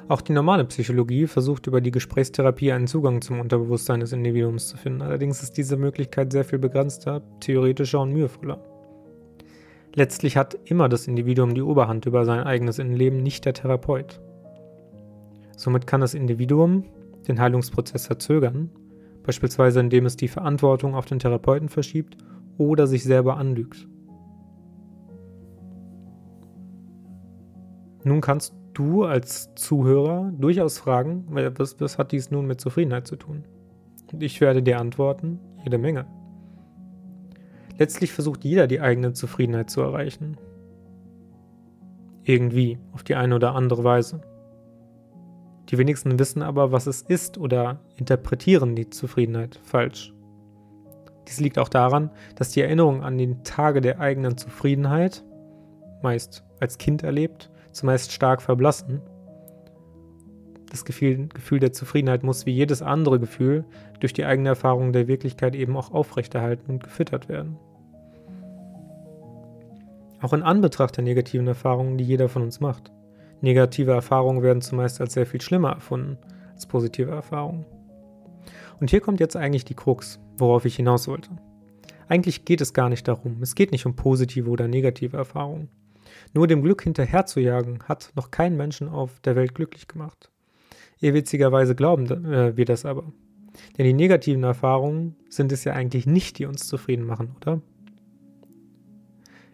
Auch 0.08 0.22
die 0.22 0.32
normale 0.32 0.64
Psychologie 0.64 1.26
versucht 1.26 1.66
über 1.66 1.82
die 1.82 1.90
Gesprächstherapie 1.90 2.72
einen 2.72 2.86
Zugang 2.86 3.20
zum 3.20 3.38
Unterbewusstsein 3.38 4.00
des 4.00 4.14
Individuums 4.14 4.68
zu 4.68 4.78
finden. 4.78 5.02
Allerdings 5.02 5.42
ist 5.42 5.58
diese 5.58 5.76
Möglichkeit 5.76 6.32
sehr 6.32 6.46
viel 6.46 6.58
begrenzter, 6.58 7.20
theoretischer 7.40 8.00
und 8.00 8.14
mühevoller. 8.14 8.64
Letztlich 9.94 10.38
hat 10.38 10.58
immer 10.64 10.88
das 10.88 11.06
Individuum 11.06 11.52
die 11.52 11.60
Oberhand 11.60 12.06
über 12.06 12.24
sein 12.24 12.44
eigenes 12.44 12.78
Innenleben, 12.78 13.22
nicht 13.22 13.44
der 13.44 13.52
Therapeut. 13.52 14.22
Somit 15.58 15.88
kann 15.88 16.00
das 16.00 16.14
Individuum 16.14 16.84
den 17.26 17.40
Heilungsprozess 17.40 18.06
verzögern, 18.06 18.70
beispielsweise 19.24 19.80
indem 19.80 20.06
es 20.06 20.16
die 20.16 20.28
Verantwortung 20.28 20.94
auf 20.94 21.04
den 21.04 21.18
Therapeuten 21.18 21.68
verschiebt 21.68 22.16
oder 22.58 22.86
sich 22.86 23.02
selber 23.02 23.36
anlügt. 23.36 23.88
Nun 28.04 28.20
kannst 28.20 28.54
du 28.72 29.02
als 29.02 29.52
Zuhörer 29.56 30.32
durchaus 30.38 30.78
fragen, 30.78 31.26
was, 31.28 31.80
was 31.80 31.98
hat 31.98 32.12
dies 32.12 32.30
nun 32.30 32.46
mit 32.46 32.60
Zufriedenheit 32.60 33.08
zu 33.08 33.16
tun? 33.16 33.42
Und 34.12 34.22
ich 34.22 34.40
werde 34.40 34.62
dir 34.62 34.78
antworten, 34.78 35.40
jede 35.64 35.78
Menge. 35.78 36.06
Letztlich 37.78 38.12
versucht 38.12 38.44
jeder 38.44 38.68
die 38.68 38.80
eigene 38.80 39.12
Zufriedenheit 39.12 39.70
zu 39.70 39.80
erreichen. 39.80 40.36
Irgendwie, 42.22 42.78
auf 42.92 43.02
die 43.02 43.16
eine 43.16 43.34
oder 43.34 43.56
andere 43.56 43.82
Weise. 43.82 44.20
Die 45.68 45.76
wenigsten 45.76 46.18
wissen 46.18 46.42
aber, 46.42 46.72
was 46.72 46.86
es 46.86 47.02
ist 47.02 47.36
oder 47.36 47.80
interpretieren 47.96 48.74
die 48.74 48.88
Zufriedenheit 48.88 49.60
falsch. 49.62 50.14
Dies 51.26 51.40
liegt 51.40 51.58
auch 51.58 51.68
daran, 51.68 52.10
dass 52.36 52.50
die 52.50 52.62
Erinnerung 52.62 53.02
an 53.02 53.18
die 53.18 53.36
Tage 53.42 53.82
der 53.82 54.00
eigenen 54.00 54.38
Zufriedenheit, 54.38 55.24
meist 56.02 56.44
als 56.58 56.78
Kind 56.78 57.02
erlebt, 57.02 57.50
zumeist 57.72 58.12
stark 58.12 58.40
verblassen. 58.40 59.02
Das 60.70 60.86
Gefühl, 60.86 61.28
Gefühl 61.28 61.60
der 61.60 61.72
Zufriedenheit 61.72 62.22
muss 62.22 62.46
wie 62.46 62.52
jedes 62.52 62.80
andere 62.80 63.20
Gefühl 63.20 63.64
durch 64.00 64.14
die 64.14 64.24
eigene 64.24 64.50
Erfahrung 64.50 64.92
der 64.92 65.06
Wirklichkeit 65.06 65.54
eben 65.54 65.76
auch 65.76 65.92
aufrechterhalten 65.92 66.70
und 66.70 66.82
gefüttert 66.82 67.28
werden. 67.28 67.58
Auch 70.20 70.32
in 70.32 70.42
Anbetracht 70.42 70.96
der 70.96 71.04
negativen 71.04 71.46
Erfahrungen, 71.46 71.98
die 71.98 72.04
jeder 72.04 72.28
von 72.28 72.42
uns 72.42 72.58
macht. 72.60 72.90
Negative 73.40 73.92
Erfahrungen 73.92 74.42
werden 74.42 74.62
zumeist 74.62 75.00
als 75.00 75.14
sehr 75.14 75.26
viel 75.26 75.40
schlimmer 75.40 75.72
erfunden 75.72 76.18
als 76.52 76.66
positive 76.66 77.12
Erfahrungen. 77.12 77.64
Und 78.80 78.90
hier 78.90 79.00
kommt 79.00 79.20
jetzt 79.20 79.36
eigentlich 79.36 79.64
die 79.64 79.74
Krux, 79.74 80.18
worauf 80.36 80.64
ich 80.64 80.74
hinaus 80.74 81.06
wollte. 81.06 81.30
Eigentlich 82.08 82.44
geht 82.44 82.60
es 82.60 82.72
gar 82.72 82.88
nicht 82.88 83.06
darum. 83.06 83.42
Es 83.42 83.54
geht 83.54 83.70
nicht 83.70 83.86
um 83.86 83.94
positive 83.94 84.50
oder 84.50 84.66
negative 84.66 85.16
Erfahrungen. 85.16 85.68
Nur 86.32 86.46
dem 86.46 86.62
Glück 86.62 86.82
hinterherzujagen 86.82 87.84
hat 87.84 88.10
noch 88.16 88.30
keinen 88.30 88.56
Menschen 88.56 88.88
auf 88.88 89.20
der 89.20 89.36
Welt 89.36 89.54
glücklich 89.54 89.86
gemacht. 89.86 90.30
Irrwitzigerweise 91.00 91.74
glauben 91.74 92.06
äh, 92.24 92.56
wir 92.56 92.64
das 92.64 92.84
aber. 92.84 93.04
Denn 93.76 93.84
die 93.84 93.92
negativen 93.92 94.42
Erfahrungen 94.42 95.16
sind 95.28 95.52
es 95.52 95.64
ja 95.64 95.74
eigentlich 95.74 96.06
nicht, 96.06 96.38
die 96.38 96.46
uns 96.46 96.66
zufrieden 96.66 97.04
machen, 97.04 97.36
oder? 97.36 97.60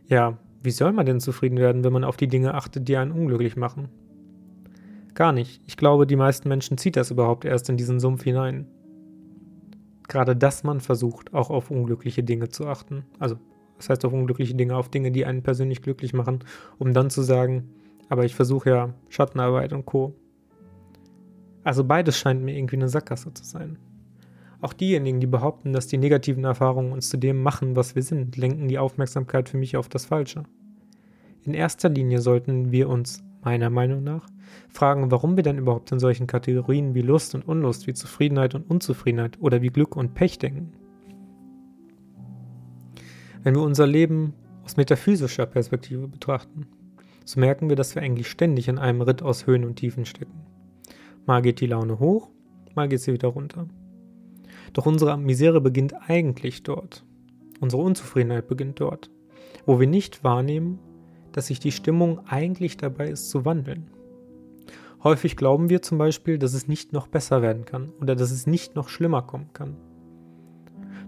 Ja, 0.06 0.38
wie 0.64 0.70
soll 0.70 0.92
man 0.92 1.04
denn 1.04 1.20
zufrieden 1.20 1.58
werden, 1.58 1.84
wenn 1.84 1.92
man 1.92 2.04
auf 2.04 2.16
die 2.16 2.26
Dinge 2.26 2.54
achtet, 2.54 2.88
die 2.88 2.96
einen 2.96 3.12
unglücklich 3.12 3.56
machen? 3.56 3.88
Gar 5.12 5.32
nicht. 5.32 5.62
Ich 5.66 5.76
glaube, 5.76 6.06
die 6.06 6.16
meisten 6.16 6.48
Menschen 6.48 6.78
zieht 6.78 6.96
das 6.96 7.10
überhaupt 7.10 7.44
erst 7.44 7.68
in 7.68 7.76
diesen 7.76 8.00
Sumpf 8.00 8.24
hinein. 8.24 8.66
Gerade 10.08 10.34
dass 10.34 10.64
man 10.64 10.80
versucht, 10.80 11.34
auch 11.34 11.50
auf 11.50 11.70
unglückliche 11.70 12.24
Dinge 12.24 12.48
zu 12.48 12.66
achten. 12.66 13.04
Also 13.18 13.36
das 13.76 13.90
heißt 13.90 14.04
auf 14.06 14.12
unglückliche 14.12 14.54
Dinge, 14.54 14.76
auf 14.76 14.88
Dinge, 14.88 15.12
die 15.12 15.26
einen 15.26 15.42
persönlich 15.42 15.82
glücklich 15.82 16.14
machen, 16.14 16.40
um 16.78 16.94
dann 16.94 17.10
zu 17.10 17.22
sagen, 17.22 17.68
aber 18.08 18.24
ich 18.24 18.34
versuche 18.34 18.70
ja 18.70 18.94
Schattenarbeit 19.08 19.72
und 19.72 19.84
Co. 19.84 20.14
Also 21.62 21.84
beides 21.84 22.18
scheint 22.18 22.42
mir 22.42 22.56
irgendwie 22.56 22.76
eine 22.76 22.88
Sackgasse 22.88 23.34
zu 23.34 23.44
sein. 23.44 23.78
Auch 24.60 24.72
diejenigen, 24.72 25.20
die 25.20 25.26
behaupten, 25.26 25.72
dass 25.72 25.86
die 25.86 25.98
negativen 25.98 26.44
Erfahrungen 26.44 26.92
uns 26.92 27.08
zu 27.08 27.16
dem 27.16 27.42
machen, 27.42 27.76
was 27.76 27.94
wir 27.94 28.02
sind, 28.02 28.36
lenken 28.36 28.68
die 28.68 28.78
Aufmerksamkeit 28.78 29.48
für 29.48 29.56
mich 29.56 29.76
auf 29.76 29.88
das 29.88 30.06
Falsche. 30.06 30.44
In 31.42 31.54
erster 31.54 31.88
Linie 31.88 32.20
sollten 32.20 32.72
wir 32.72 32.88
uns 32.88 33.22
meiner 33.42 33.70
Meinung 33.70 34.02
nach, 34.02 34.26
fragen, 34.68 35.10
warum 35.10 35.36
wir 35.36 35.42
denn 35.42 35.58
überhaupt 35.58 35.92
in 35.92 35.98
solchen 35.98 36.26
Kategorien 36.26 36.94
wie 36.94 37.02
Lust 37.02 37.34
und 37.34 37.46
Unlust, 37.46 37.86
wie 37.86 37.92
Zufriedenheit 37.92 38.54
und 38.54 38.68
Unzufriedenheit 38.68 39.38
oder 39.40 39.60
wie 39.60 39.68
Glück 39.68 39.96
und 39.96 40.14
Pech 40.14 40.38
denken. 40.38 40.72
Wenn 43.42 43.54
wir 43.54 43.62
unser 43.62 43.86
Leben 43.86 44.32
aus 44.64 44.78
metaphysischer 44.78 45.44
Perspektive 45.44 46.08
betrachten, 46.08 46.66
so 47.26 47.40
merken 47.40 47.68
wir, 47.68 47.76
dass 47.76 47.94
wir 47.94 48.02
eigentlich 48.02 48.28
ständig 48.28 48.68
in 48.68 48.78
einem 48.78 49.02
Ritt 49.02 49.22
aus 49.22 49.46
Höhen 49.46 49.64
und 49.64 49.76
Tiefen 49.76 50.06
stecken. 50.06 50.40
Mal 51.26 51.42
geht 51.42 51.60
die 51.60 51.66
Laune 51.66 51.98
hoch, 51.98 52.30
mal 52.74 52.88
geht 52.88 53.00
sie 53.00 53.12
wieder 53.12 53.28
runter. 53.28 53.66
Doch 54.74 54.86
unsere 54.86 55.16
Misere 55.16 55.60
beginnt 55.60 55.94
eigentlich 56.08 56.62
dort. 56.62 57.04
Unsere 57.60 57.80
Unzufriedenheit 57.80 58.48
beginnt 58.48 58.80
dort, 58.80 59.10
wo 59.64 59.80
wir 59.80 59.86
nicht 59.86 60.22
wahrnehmen, 60.22 60.78
dass 61.32 61.46
sich 61.46 61.60
die 61.60 61.72
Stimmung 61.72 62.20
eigentlich 62.26 62.76
dabei 62.76 63.08
ist 63.08 63.30
zu 63.30 63.44
wandeln. 63.44 63.90
Häufig 65.02 65.36
glauben 65.36 65.70
wir 65.70 65.80
zum 65.80 65.98
Beispiel, 65.98 66.38
dass 66.38 66.54
es 66.54 66.66
nicht 66.66 66.92
noch 66.92 67.06
besser 67.06 67.40
werden 67.40 67.64
kann 67.64 67.92
oder 68.00 68.16
dass 68.16 68.30
es 68.30 68.46
nicht 68.46 68.74
noch 68.74 68.88
schlimmer 68.88 69.22
kommen 69.22 69.52
kann. 69.52 69.76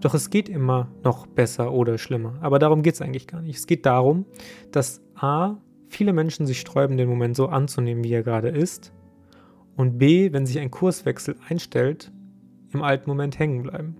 Doch 0.01 0.13
es 0.13 0.29
geht 0.29 0.49
immer 0.49 0.91
noch 1.03 1.25
besser 1.25 1.73
oder 1.73 1.97
schlimmer. 1.97 2.35
Aber 2.41 2.59
darum 2.59 2.83
geht 2.83 2.93
es 2.93 3.01
eigentlich 3.01 3.27
gar 3.27 3.41
nicht. 3.41 3.57
Es 3.57 3.67
geht 3.67 3.85
darum, 3.85 4.25
dass 4.71 5.01
A, 5.15 5.55
viele 5.87 6.13
Menschen 6.13 6.45
sich 6.45 6.59
sträuben, 6.59 6.97
den 6.97 7.09
Moment 7.09 7.35
so 7.35 7.47
anzunehmen, 7.47 8.03
wie 8.03 8.13
er 8.13 8.23
gerade 8.23 8.49
ist. 8.49 8.93
Und 9.75 9.97
B, 9.97 10.31
wenn 10.31 10.45
sich 10.45 10.59
ein 10.59 10.71
Kurswechsel 10.71 11.35
einstellt, 11.47 12.11
im 12.73 12.81
alten 12.81 13.09
Moment 13.09 13.39
hängen 13.39 13.63
bleiben. 13.63 13.97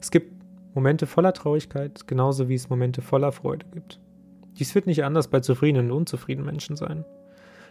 Es 0.00 0.10
gibt 0.10 0.32
Momente 0.74 1.06
voller 1.06 1.32
Traurigkeit, 1.32 2.06
genauso 2.06 2.48
wie 2.48 2.54
es 2.54 2.68
Momente 2.68 3.00
voller 3.00 3.32
Freude 3.32 3.66
gibt. 3.72 4.00
Dies 4.58 4.74
wird 4.74 4.86
nicht 4.86 5.04
anders 5.04 5.28
bei 5.28 5.40
zufriedenen 5.40 5.90
und 5.90 5.98
unzufriedenen 5.98 6.46
Menschen 6.46 6.76
sein. 6.76 7.04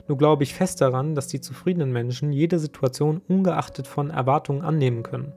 Nur 0.07 0.17
glaube 0.17 0.43
ich 0.43 0.53
fest 0.53 0.81
daran, 0.81 1.15
dass 1.15 1.27
die 1.27 1.39
zufriedenen 1.39 1.91
Menschen 1.91 2.33
jede 2.33 2.59
Situation 2.59 3.21
ungeachtet 3.27 3.87
von 3.87 4.09
Erwartungen 4.09 4.61
annehmen 4.61 5.03
können. 5.03 5.33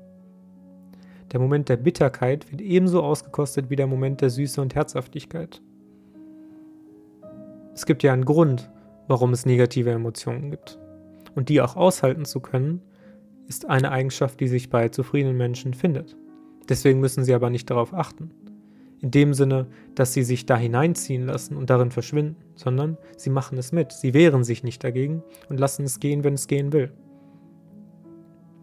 Der 1.33 1.41
Moment 1.41 1.69
der 1.69 1.77
Bitterkeit 1.77 2.51
wird 2.51 2.61
ebenso 2.61 3.03
ausgekostet 3.03 3.69
wie 3.69 3.77
der 3.77 3.87
Moment 3.87 4.21
der 4.21 4.31
Süße 4.31 4.61
und 4.61 4.75
Herzhaftigkeit. 4.75 5.61
Es 7.75 7.85
gibt 7.85 8.03
ja 8.03 8.13
einen 8.13 8.25
Grund, 8.25 8.71
warum 9.07 9.33
es 9.33 9.45
negative 9.45 9.91
Emotionen 9.91 10.51
gibt. 10.51 10.79
Und 11.37 11.49
die 11.49 11.61
auch 11.61 11.77
aushalten 11.77 12.25
zu 12.25 12.41
können, 12.41 12.83
ist 13.47 13.71
eine 13.71 13.93
Eigenschaft, 13.93 14.41
die 14.41 14.49
sich 14.49 14.71
bei 14.71 14.89
zufriedenen 14.89 15.37
Menschen 15.37 15.73
findet. 15.73 16.17
Deswegen 16.69 16.99
müssen 16.99 17.23
sie 17.23 17.35
aber 17.35 17.51
nicht 17.51 17.71
darauf 17.71 17.95
achten 17.95 18.33
in 19.01 19.11
dem 19.11 19.35
Sinne, 19.35 19.67
dass 19.95 20.13
sie 20.13 20.23
sich 20.23 20.47
da 20.47 20.57
hineinziehen 20.57 21.27
lassen 21.27 21.57
und 21.57 21.71
darin 21.71 21.91
verschwinden, 21.91 22.37
sondern 22.55 22.97
sie 23.17 23.31
machen 23.31 23.59
es 23.59 23.73
mit. 23.73 23.93
Sie 23.93 24.15
wehren 24.15 24.45
sich 24.45 24.65
nicht 24.65 24.83
dagegen 24.83 25.23
und 25.49 25.61
lassen 25.61 25.85
es 25.85 26.01
gehen, 26.01 26.25
wenn 26.25 26.35
es 26.35 26.47
gehen 26.47 26.73
will. 26.73 26.93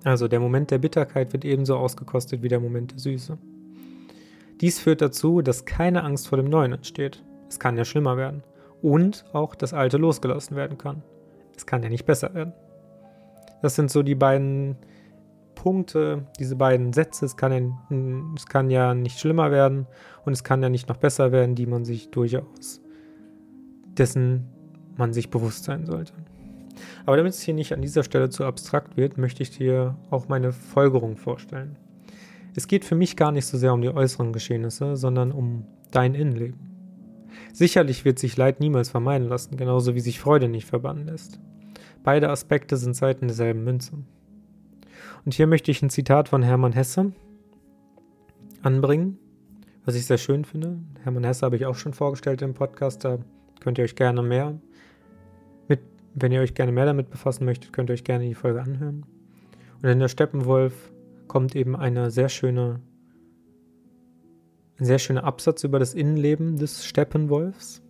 Also 0.04 0.28
der 0.28 0.40
Moment 0.40 0.72
der 0.72 0.80
Bitterkeit 0.80 1.32
wird 1.34 1.46
ebenso 1.46 1.78
ausgekostet 1.78 2.42
wie 2.42 2.50
der 2.50 2.60
Moment 2.60 2.92
der 2.92 3.00
Süße. 3.00 3.38
Dies 4.60 4.80
führt 4.80 5.02
dazu, 5.02 5.42
dass 5.42 5.66
keine 5.66 6.04
Angst 6.04 6.28
vor 6.28 6.38
dem 6.38 6.50
Neuen 6.50 6.74
entsteht. 6.74 7.24
Es 7.50 7.60
kann 7.60 7.78
ja 7.78 7.86
schlimmer 7.86 8.18
werden. 8.18 8.44
Und 8.82 9.26
auch 9.32 9.56
das 9.56 9.74
Alte 9.74 9.98
losgelassen 9.98 10.58
werden 10.58 10.78
kann. 10.78 11.04
Es 11.56 11.66
kann 11.66 11.84
ja 11.84 11.90
nicht 11.90 12.06
besser 12.06 12.34
werden. 12.34 12.54
Das 13.64 13.74
sind 13.74 13.90
so 13.90 14.04
die 14.04 14.14
beiden 14.14 14.76
Punkte, 15.56 16.28
diese 16.40 16.56
beiden 16.56 16.94
Sätze, 16.94 17.26
es 17.26 17.36
kann, 17.36 17.52
ja, 17.52 18.32
es 18.36 18.46
kann 18.46 18.70
ja 18.70 18.94
nicht 18.94 19.20
schlimmer 19.20 19.50
werden 19.50 19.88
und 20.24 20.34
es 20.34 20.44
kann 20.44 20.62
ja 20.62 20.70
nicht 20.70 20.88
noch 20.88 20.98
besser 20.98 21.32
werden, 21.32 21.56
die 21.56 21.66
man 21.66 21.84
sich 21.84 22.12
durchaus 22.12 22.84
dessen 23.98 24.46
man 24.98 25.14
sich 25.14 25.30
bewusst 25.30 25.64
sein 25.64 25.86
sollte. 25.86 26.14
Aber 27.06 27.18
damit 27.18 27.34
es 27.34 27.42
hier 27.42 27.54
nicht 27.54 27.74
an 27.74 27.82
dieser 27.82 28.04
Stelle 28.04 28.30
zu 28.30 28.46
abstrakt 28.46 28.98
wird, 28.98 29.18
möchte 29.18 29.44
ich 29.44 29.52
dir 29.52 29.96
auch 30.10 30.28
meine 30.28 30.52
Folgerung 30.52 31.18
vorstellen. 31.18 31.78
Es 32.56 32.68
geht 32.68 32.86
für 32.86 32.96
mich 32.96 33.16
gar 33.16 33.32
nicht 33.32 33.46
so 33.46 33.58
sehr 33.58 33.74
um 33.74 33.82
die 33.82 33.90
äußeren 33.90 34.34
Geschehnisse, 34.34 34.96
sondern 34.96 35.32
um 35.32 35.66
dein 35.92 36.14
Innenleben. 36.14 36.60
Sicherlich 37.52 38.06
wird 38.06 38.20
sich 38.20 38.38
Leid 38.38 38.60
niemals 38.60 38.90
vermeiden 38.90 39.28
lassen, 39.28 39.58
genauso 39.58 39.96
wie 39.96 40.00
sich 40.00 40.20
Freude 40.20 40.48
nicht 40.48 40.68
verbannen 40.68 41.08
lässt. 41.08 41.40
Beide 42.04 42.30
Aspekte 42.30 42.76
sind 42.76 42.96
Seiten 42.96 43.28
derselben 43.28 43.64
Münze. 43.64 43.94
Und 45.26 45.34
hier 45.34 45.48
möchte 45.48 45.72
ich 45.72 45.82
ein 45.82 45.90
Zitat 45.90 46.30
von 46.30 46.44
Hermann 46.44 46.74
Hesse 46.74 47.14
anbringen, 48.62 49.18
was 49.86 49.96
ich 49.96 50.06
sehr 50.06 50.18
schön 50.18 50.44
finde. 50.44 50.80
Hermann 51.04 51.24
Hesse 51.24 51.46
habe 51.46 51.56
ich 51.56 51.66
auch 51.66 51.76
schon 51.76 51.94
vorgestellt 51.94 52.42
im 52.42 52.54
Podcast, 52.54 53.06
da 53.06 53.20
könnt 53.62 53.78
ihr 53.78 53.86
euch 53.86 53.96
gerne 53.96 54.22
mehr 54.22 54.60
mit, 55.70 55.80
wenn 56.14 56.34
ihr 56.34 56.42
euch 56.42 56.54
gerne 56.54 56.74
mehr 56.74 56.86
damit 56.86 57.10
befassen 57.10 57.46
möchtet, 57.46 57.72
könnt 57.72 57.90
ihr 57.90 57.94
euch 57.94 58.04
gerne 58.04 58.26
die 58.26 58.36
Folge 58.36 58.62
anhören. 58.62 59.06
Und 59.82 59.90
in 59.90 60.00
der 60.00 60.10
Steppenwolf 60.10 60.92
kommt 61.28 61.56
eben 61.56 61.76
eine 61.76 62.12
sehr 62.12 62.30
schöne, 62.30 62.82
ein 64.78 64.86
sehr 64.86 65.00
schöner 65.00 65.24
Absatz 65.24 65.64
über 65.64 65.80
das 65.80 65.94
Innenleben 65.94 66.58
des 66.58 66.86
Steppenwolfs 66.86 67.83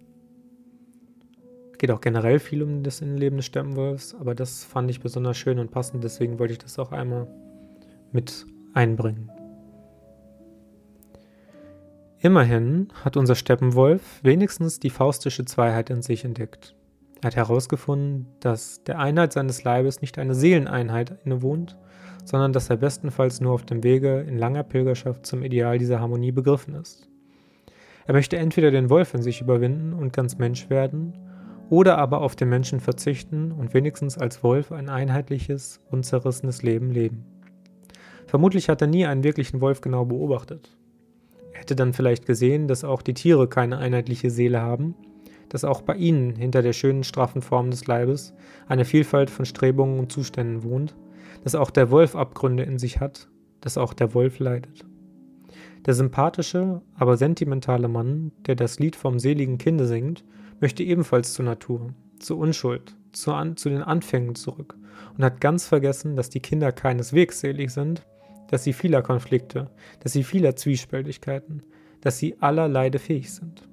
geht 1.83 1.91
auch 1.91 1.99
generell 1.99 2.39
viel 2.39 2.63
um 2.63 2.81
das 2.81 3.01
Innenleben 3.01 3.35
des 3.35 3.45
Steppenwolfs, 3.45 4.15
aber 4.15 4.35
das 4.35 4.63
fand 4.63 4.89
ich 4.89 5.01
besonders 5.01 5.35
schön 5.35 5.59
und 5.59 5.69
passend, 5.69 6.01
deswegen 6.01 6.39
wollte 6.39 6.53
ich 6.53 6.59
das 6.59 6.79
auch 6.79 6.93
einmal 6.93 7.27
mit 8.13 8.45
einbringen. 8.73 9.29
Immerhin 12.19 12.87
hat 13.03 13.17
unser 13.17 13.35
Steppenwolf 13.35 14.21
wenigstens 14.23 14.79
die 14.79 14.91
faustische 14.91 15.43
Zweiheit 15.43 15.89
in 15.89 16.01
sich 16.01 16.23
entdeckt. 16.23 16.73
Er 17.21 17.27
hat 17.27 17.35
herausgefunden, 17.35 18.27
dass 18.39 18.85
der 18.85 18.97
Einheit 18.99 19.33
seines 19.33 19.65
Leibes 19.65 19.99
nicht 19.99 20.17
eine 20.17 20.35
Seeleneinheit 20.35 21.17
innewohnt, 21.25 21.77
sondern 22.23 22.53
dass 22.53 22.69
er 22.69 22.77
bestenfalls 22.77 23.41
nur 23.41 23.51
auf 23.51 23.65
dem 23.65 23.83
Wege 23.83 24.21
in 24.21 24.37
langer 24.37 24.63
Pilgerschaft 24.63 25.25
zum 25.25 25.43
Ideal 25.43 25.79
dieser 25.79 25.99
Harmonie 25.99 26.31
begriffen 26.31 26.75
ist. 26.75 27.09
Er 28.07 28.13
möchte 28.13 28.37
entweder 28.37 28.71
den 28.71 28.89
Wolf 28.89 29.13
in 29.13 29.21
sich 29.21 29.41
überwinden 29.41 29.91
und 29.91 30.13
ganz 30.13 30.37
Mensch 30.37 30.69
werden, 30.69 31.19
oder 31.73 31.97
aber 31.97 32.21
auf 32.21 32.35
den 32.35 32.49
Menschen 32.49 32.79
verzichten 32.79 33.51
und 33.51 33.73
wenigstens 33.73 34.15
als 34.15 34.43
Wolf 34.43 34.71
ein 34.71 34.89
einheitliches, 34.89 35.81
unzerrissenes 35.89 36.61
Leben 36.61 36.91
leben. 36.91 37.25
Vermutlich 38.27 38.69
hat 38.69 38.81
er 38.81 38.87
nie 38.87 39.07
einen 39.07 39.23
wirklichen 39.23 39.59
Wolf 39.59 39.81
genau 39.81 40.05
beobachtet. 40.05 40.77
Er 41.51 41.61
hätte 41.61 41.75
dann 41.75 41.93
vielleicht 41.93 42.27
gesehen, 42.27 42.67
dass 42.67 42.83
auch 42.83 43.01
die 43.01 43.15
Tiere 43.15 43.47
keine 43.47 43.79
einheitliche 43.79 44.29
Seele 44.29 44.61
haben, 44.61 44.93
dass 45.49 45.63
auch 45.63 45.81
bei 45.81 45.95
ihnen 45.95 46.35
hinter 46.35 46.61
der 46.61 46.73
schönen, 46.73 47.03
straffen 47.03 47.41
Form 47.41 47.71
des 47.71 47.87
Leibes 47.87 48.35
eine 48.67 48.85
Vielfalt 48.85 49.31
von 49.31 49.45
Strebungen 49.45 49.97
und 49.97 50.11
Zuständen 50.11 50.61
wohnt, 50.61 50.93
dass 51.43 51.55
auch 51.55 51.71
der 51.71 51.89
Wolf 51.89 52.15
Abgründe 52.15 52.61
in 52.61 52.77
sich 52.77 52.99
hat, 52.99 53.29
dass 53.61 53.79
auch 53.79 53.95
der 53.95 54.13
Wolf 54.13 54.37
leidet. 54.37 54.85
Der 55.87 55.95
sympathische, 55.95 56.83
aber 56.93 57.17
sentimentale 57.17 57.87
Mann, 57.87 58.31
der 58.45 58.53
das 58.53 58.77
Lied 58.77 58.95
vom 58.95 59.17
seligen 59.17 59.57
Kinde 59.57 59.87
singt, 59.87 60.23
möchte 60.63 60.81
ebenfalls 60.81 61.33
zur 61.33 61.43
Natur, 61.43 61.93
zur 62.19 62.37
Unschuld, 62.37 62.95
zu, 63.11 63.33
an, 63.33 63.57
zu 63.57 63.67
den 63.67 63.81
Anfängen 63.83 64.33
zurück 64.33 64.77
und 65.17 65.25
hat 65.25 65.41
ganz 65.41 65.67
vergessen, 65.67 66.15
dass 66.15 66.29
die 66.29 66.39
Kinder 66.39 66.71
keineswegs 66.71 67.41
selig 67.41 67.71
sind, 67.71 68.07
dass 68.47 68.63
sie 68.63 68.71
vieler 68.71 69.01
Konflikte, 69.01 69.69
dass 69.99 70.13
sie 70.13 70.23
vieler 70.23 70.55
Zwiespältigkeiten, 70.55 71.63
dass 71.99 72.17
sie 72.17 72.39
aller 72.39 72.69
Leide 72.69 72.97
fähig 72.99 73.33
sind. 73.33 73.67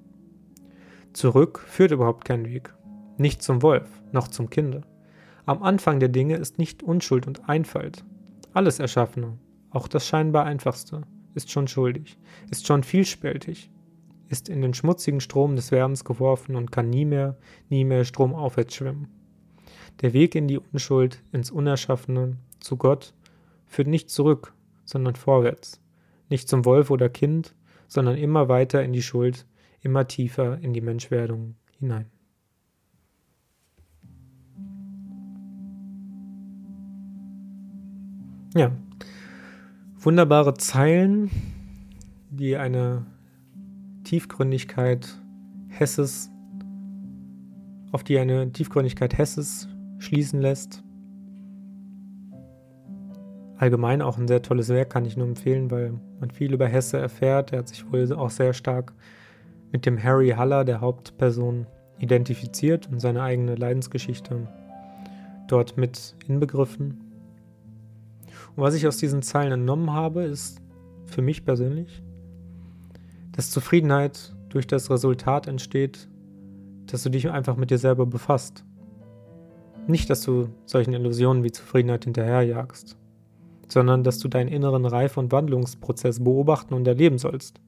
Zurück 1.12 1.60
führt 1.64 1.92
überhaupt 1.92 2.24
kein 2.24 2.44
Weg, 2.44 2.74
nicht 3.18 3.40
zum 3.40 3.62
Wolf, 3.62 3.88
noch 4.10 4.26
zum 4.26 4.50
Kinde. 4.50 4.82
Am 5.46 5.62
Anfang 5.62 6.00
der 6.00 6.08
Dinge 6.08 6.38
ist 6.38 6.58
nicht 6.58 6.82
Unschuld 6.82 7.28
und 7.28 7.48
Einfalt. 7.48 8.04
Alles 8.52 8.80
Erschaffene, 8.80 9.38
auch 9.70 9.86
das 9.86 10.08
scheinbar 10.08 10.44
Einfachste, 10.44 11.02
ist 11.36 11.52
schon 11.52 11.68
schuldig, 11.68 12.18
ist 12.50 12.66
schon 12.66 12.82
vielspältig, 12.82 13.70
ist 14.30 14.48
in 14.48 14.62
den 14.62 14.74
schmutzigen 14.74 15.20
Strom 15.20 15.56
des 15.56 15.72
Werdens 15.72 16.04
geworfen 16.04 16.54
und 16.54 16.70
kann 16.70 16.88
nie 16.88 17.04
mehr, 17.04 17.36
nie 17.68 17.84
mehr 17.84 18.04
stromaufwärts 18.04 18.76
schwimmen. 18.76 19.08
Der 20.02 20.12
Weg 20.12 20.36
in 20.36 20.46
die 20.46 20.58
Unschuld, 20.58 21.20
ins 21.32 21.50
Unerschaffene, 21.50 22.36
zu 22.60 22.76
Gott, 22.76 23.12
führt 23.66 23.88
nicht 23.88 24.08
zurück, 24.08 24.54
sondern 24.84 25.16
vorwärts. 25.16 25.80
Nicht 26.28 26.48
zum 26.48 26.64
Wolf 26.64 26.90
oder 26.90 27.08
Kind, 27.08 27.56
sondern 27.88 28.16
immer 28.16 28.48
weiter 28.48 28.84
in 28.84 28.92
die 28.92 29.02
Schuld, 29.02 29.46
immer 29.82 30.06
tiefer 30.06 30.58
in 30.60 30.72
die 30.72 30.80
Menschwerdung 30.80 31.56
hinein. 31.78 32.06
Ja, 38.54 38.70
wunderbare 39.98 40.54
Zeilen, 40.54 41.30
die 42.30 42.56
eine 42.56 43.06
Tiefgründigkeit 44.10 45.20
Hesses, 45.68 46.32
auf 47.92 48.02
die 48.02 48.18
eine 48.18 48.50
Tiefgründigkeit 48.50 49.16
Hesses 49.16 49.68
schließen 49.98 50.40
lässt. 50.40 50.82
Allgemein 53.56 54.02
auch 54.02 54.18
ein 54.18 54.26
sehr 54.26 54.42
tolles 54.42 54.68
Werk, 54.68 54.90
kann 54.90 55.04
ich 55.04 55.16
nur 55.16 55.28
empfehlen, 55.28 55.70
weil 55.70 55.94
man 56.18 56.32
viel 56.32 56.52
über 56.52 56.66
Hesse 56.66 56.98
erfährt. 56.98 57.52
Er 57.52 57.60
hat 57.60 57.68
sich 57.68 57.88
wohl 57.92 58.12
auch 58.12 58.30
sehr 58.30 58.52
stark 58.52 58.94
mit 59.70 59.86
dem 59.86 60.02
Harry 60.02 60.30
Haller, 60.30 60.64
der 60.64 60.80
Hauptperson, 60.80 61.68
identifiziert 62.00 62.88
und 62.90 62.98
seine 62.98 63.22
eigene 63.22 63.54
Leidensgeschichte 63.54 64.48
dort 65.46 65.76
mit 65.76 66.16
inbegriffen. 66.26 66.98
Und 68.56 68.64
was 68.64 68.74
ich 68.74 68.88
aus 68.88 68.96
diesen 68.96 69.22
Zeilen 69.22 69.52
entnommen 69.52 69.92
habe, 69.92 70.24
ist 70.24 70.60
für 71.04 71.22
mich 71.22 71.44
persönlich, 71.44 72.02
dass 73.40 73.50
Zufriedenheit 73.50 74.34
durch 74.50 74.66
das 74.66 74.90
Resultat 74.90 75.46
entsteht, 75.46 76.10
dass 76.84 77.04
du 77.04 77.08
dich 77.08 77.30
einfach 77.30 77.56
mit 77.56 77.70
dir 77.70 77.78
selber 77.78 78.04
befasst. 78.04 78.66
Nicht, 79.86 80.10
dass 80.10 80.20
du 80.20 80.50
solchen 80.66 80.92
Illusionen 80.92 81.42
wie 81.42 81.50
Zufriedenheit 81.50 82.04
hinterherjagst, 82.04 82.98
sondern 83.66 84.04
dass 84.04 84.18
du 84.18 84.28
deinen 84.28 84.48
inneren 84.48 84.84
Reife- 84.84 85.18
und 85.18 85.32
Wandlungsprozess 85.32 86.22
beobachten 86.22 86.74
und 86.74 86.86
erleben 86.86 87.16
sollst, 87.16 87.62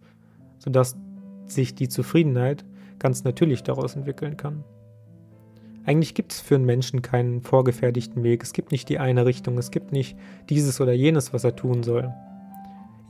sodass 0.58 0.98
sich 1.46 1.74
die 1.74 1.88
Zufriedenheit 1.88 2.66
ganz 2.98 3.24
natürlich 3.24 3.62
daraus 3.62 3.96
entwickeln 3.96 4.36
kann. 4.36 4.64
Eigentlich 5.86 6.12
gibt 6.12 6.32
es 6.32 6.42
für 6.42 6.56
einen 6.56 6.66
Menschen 6.66 7.00
keinen 7.00 7.40
vorgefertigten 7.40 8.22
Weg. 8.22 8.42
Es 8.42 8.52
gibt 8.52 8.72
nicht 8.72 8.90
die 8.90 8.98
eine 8.98 9.24
Richtung. 9.24 9.56
Es 9.56 9.70
gibt 9.70 9.90
nicht 9.90 10.18
dieses 10.50 10.82
oder 10.82 10.92
jenes, 10.92 11.32
was 11.32 11.44
er 11.44 11.56
tun 11.56 11.82
soll. 11.82 12.12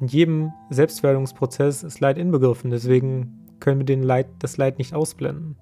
In 0.00 0.08
jedem 0.08 0.52
Selbstwerdungsprozess 0.70 1.82
ist 1.82 2.00
Leid 2.00 2.18
inbegriffen. 2.18 2.70
Deswegen 2.70 3.42
können 3.60 3.80
wir 3.80 3.86
den 3.86 4.02
Leid, 4.02 4.26
das 4.40 4.56
Leid 4.56 4.78
nicht 4.78 4.94
ausblenden. 4.94 5.56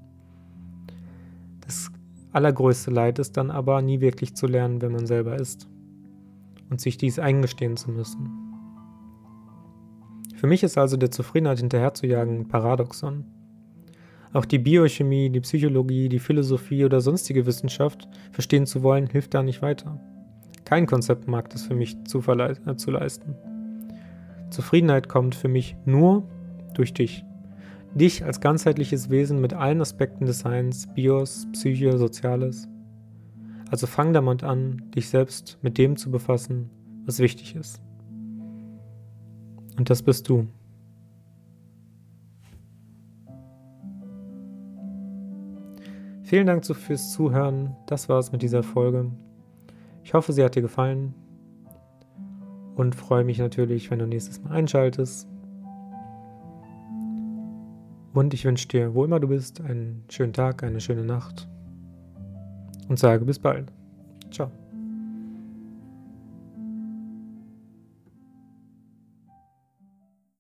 Das 1.61 1.91
allergrößte 2.33 2.91
Leid 2.91 3.19
ist 3.19 3.37
dann 3.37 3.51
aber 3.51 3.83
nie 3.83 4.01
wirklich 4.01 4.35
zu 4.35 4.47
lernen, 4.47 4.81
wenn 4.81 4.93
man 4.93 5.07
selber 5.07 5.37
ist. 5.37 5.69
Und 6.71 6.81
sich 6.81 6.97
dies 6.97 7.19
eingestehen 7.19 7.77
zu 7.77 7.91
müssen. 7.91 8.29
Für 10.37 10.47
mich 10.47 10.63
ist 10.63 10.79
also 10.79 10.97
der 10.97 11.11
Zufriedenheit 11.11 11.59
hinterherzujagen 11.59 12.41
ein 12.41 12.49
Paradoxon. 12.49 13.27
Auch 14.33 14.45
die 14.45 14.59
Biochemie, 14.59 15.29
die 15.29 15.41
Psychologie, 15.41 16.09
die 16.09 16.21
Philosophie 16.21 16.85
oder 16.85 17.01
sonstige 17.01 17.45
Wissenschaft 17.45 18.09
verstehen 18.31 18.65
zu 18.65 18.83
wollen, 18.83 19.07
hilft 19.07 19.35
da 19.35 19.43
nicht 19.43 19.61
weiter. 19.61 20.01
Kein 20.65 20.87
Konzept 20.87 21.27
mag 21.27 21.51
das 21.51 21.63
für 21.63 21.75
mich 21.75 21.97
zu, 22.05 22.21
äh, 22.21 22.77
zu 22.77 22.91
leisten. 22.93 23.35
Zufriedenheit 24.51 25.09
kommt 25.09 25.35
für 25.35 25.49
mich 25.49 25.77
nur 25.85 26.29
durch 26.75 26.93
dich. 26.93 27.25
Dich 27.95 28.25
als 28.25 28.41
ganzheitliches 28.41 29.11
Wesen 29.11 29.41
mit 29.41 29.53
allen 29.53 29.81
Aspekten 29.81 30.27
des 30.27 30.41
Seins, 30.41 30.87
Bios, 30.95 31.47
Psyche, 31.53 31.99
Soziales. 31.99 32.69
Also 33.71 33.87
fang 33.87 34.13
damit 34.13 34.43
an, 34.45 34.91
dich 34.95 35.09
selbst 35.09 35.59
mit 35.63 35.79
dem 35.79 35.97
zu 35.97 36.11
befassen, 36.11 36.71
was 37.07 37.21
wichtig 37.21 37.55
ist. 37.55 37.81
Und 39.79 39.89
das 39.89 40.03
bist 40.03 40.29
du. 40.29 40.47
Vielen 46.23 46.47
Dank 46.47 46.65
fürs 46.65 47.13
Zuhören. 47.13 47.77
Das 47.87 48.09
war 48.09 48.19
es 48.19 48.31
mit 48.31 48.43
dieser 48.43 48.63
Folge. 48.63 49.11
Ich 50.05 50.15
hoffe, 50.15 50.33
sie 50.33 50.45
hat 50.45 50.55
dir 50.55 50.63
gefallen 50.63 51.15
und 52.77 52.95
freue 52.95 53.25
mich 53.25 53.39
natürlich, 53.39 53.91
wenn 53.91 53.99
du 53.99 54.07
nächstes 54.07 54.43
Mal 54.43 54.53
einschaltest. 54.53 55.29
Und 58.13 58.35
ich 58.35 58.45
wünsche 58.45 58.69
dir, 58.69 58.95
wo 58.95 59.05
immer 59.05 59.21
du 59.21 59.29
bist, 59.29 59.61
einen 59.61 60.05
schönen 60.09 60.33
Tag, 60.33 60.63
eine 60.63 60.81
schöne 60.81 61.05
Nacht 61.05 61.49
und 62.89 62.99
sage 62.99 63.25
bis 63.25 63.39
bald. 63.39 63.73
Ciao. 64.31 64.51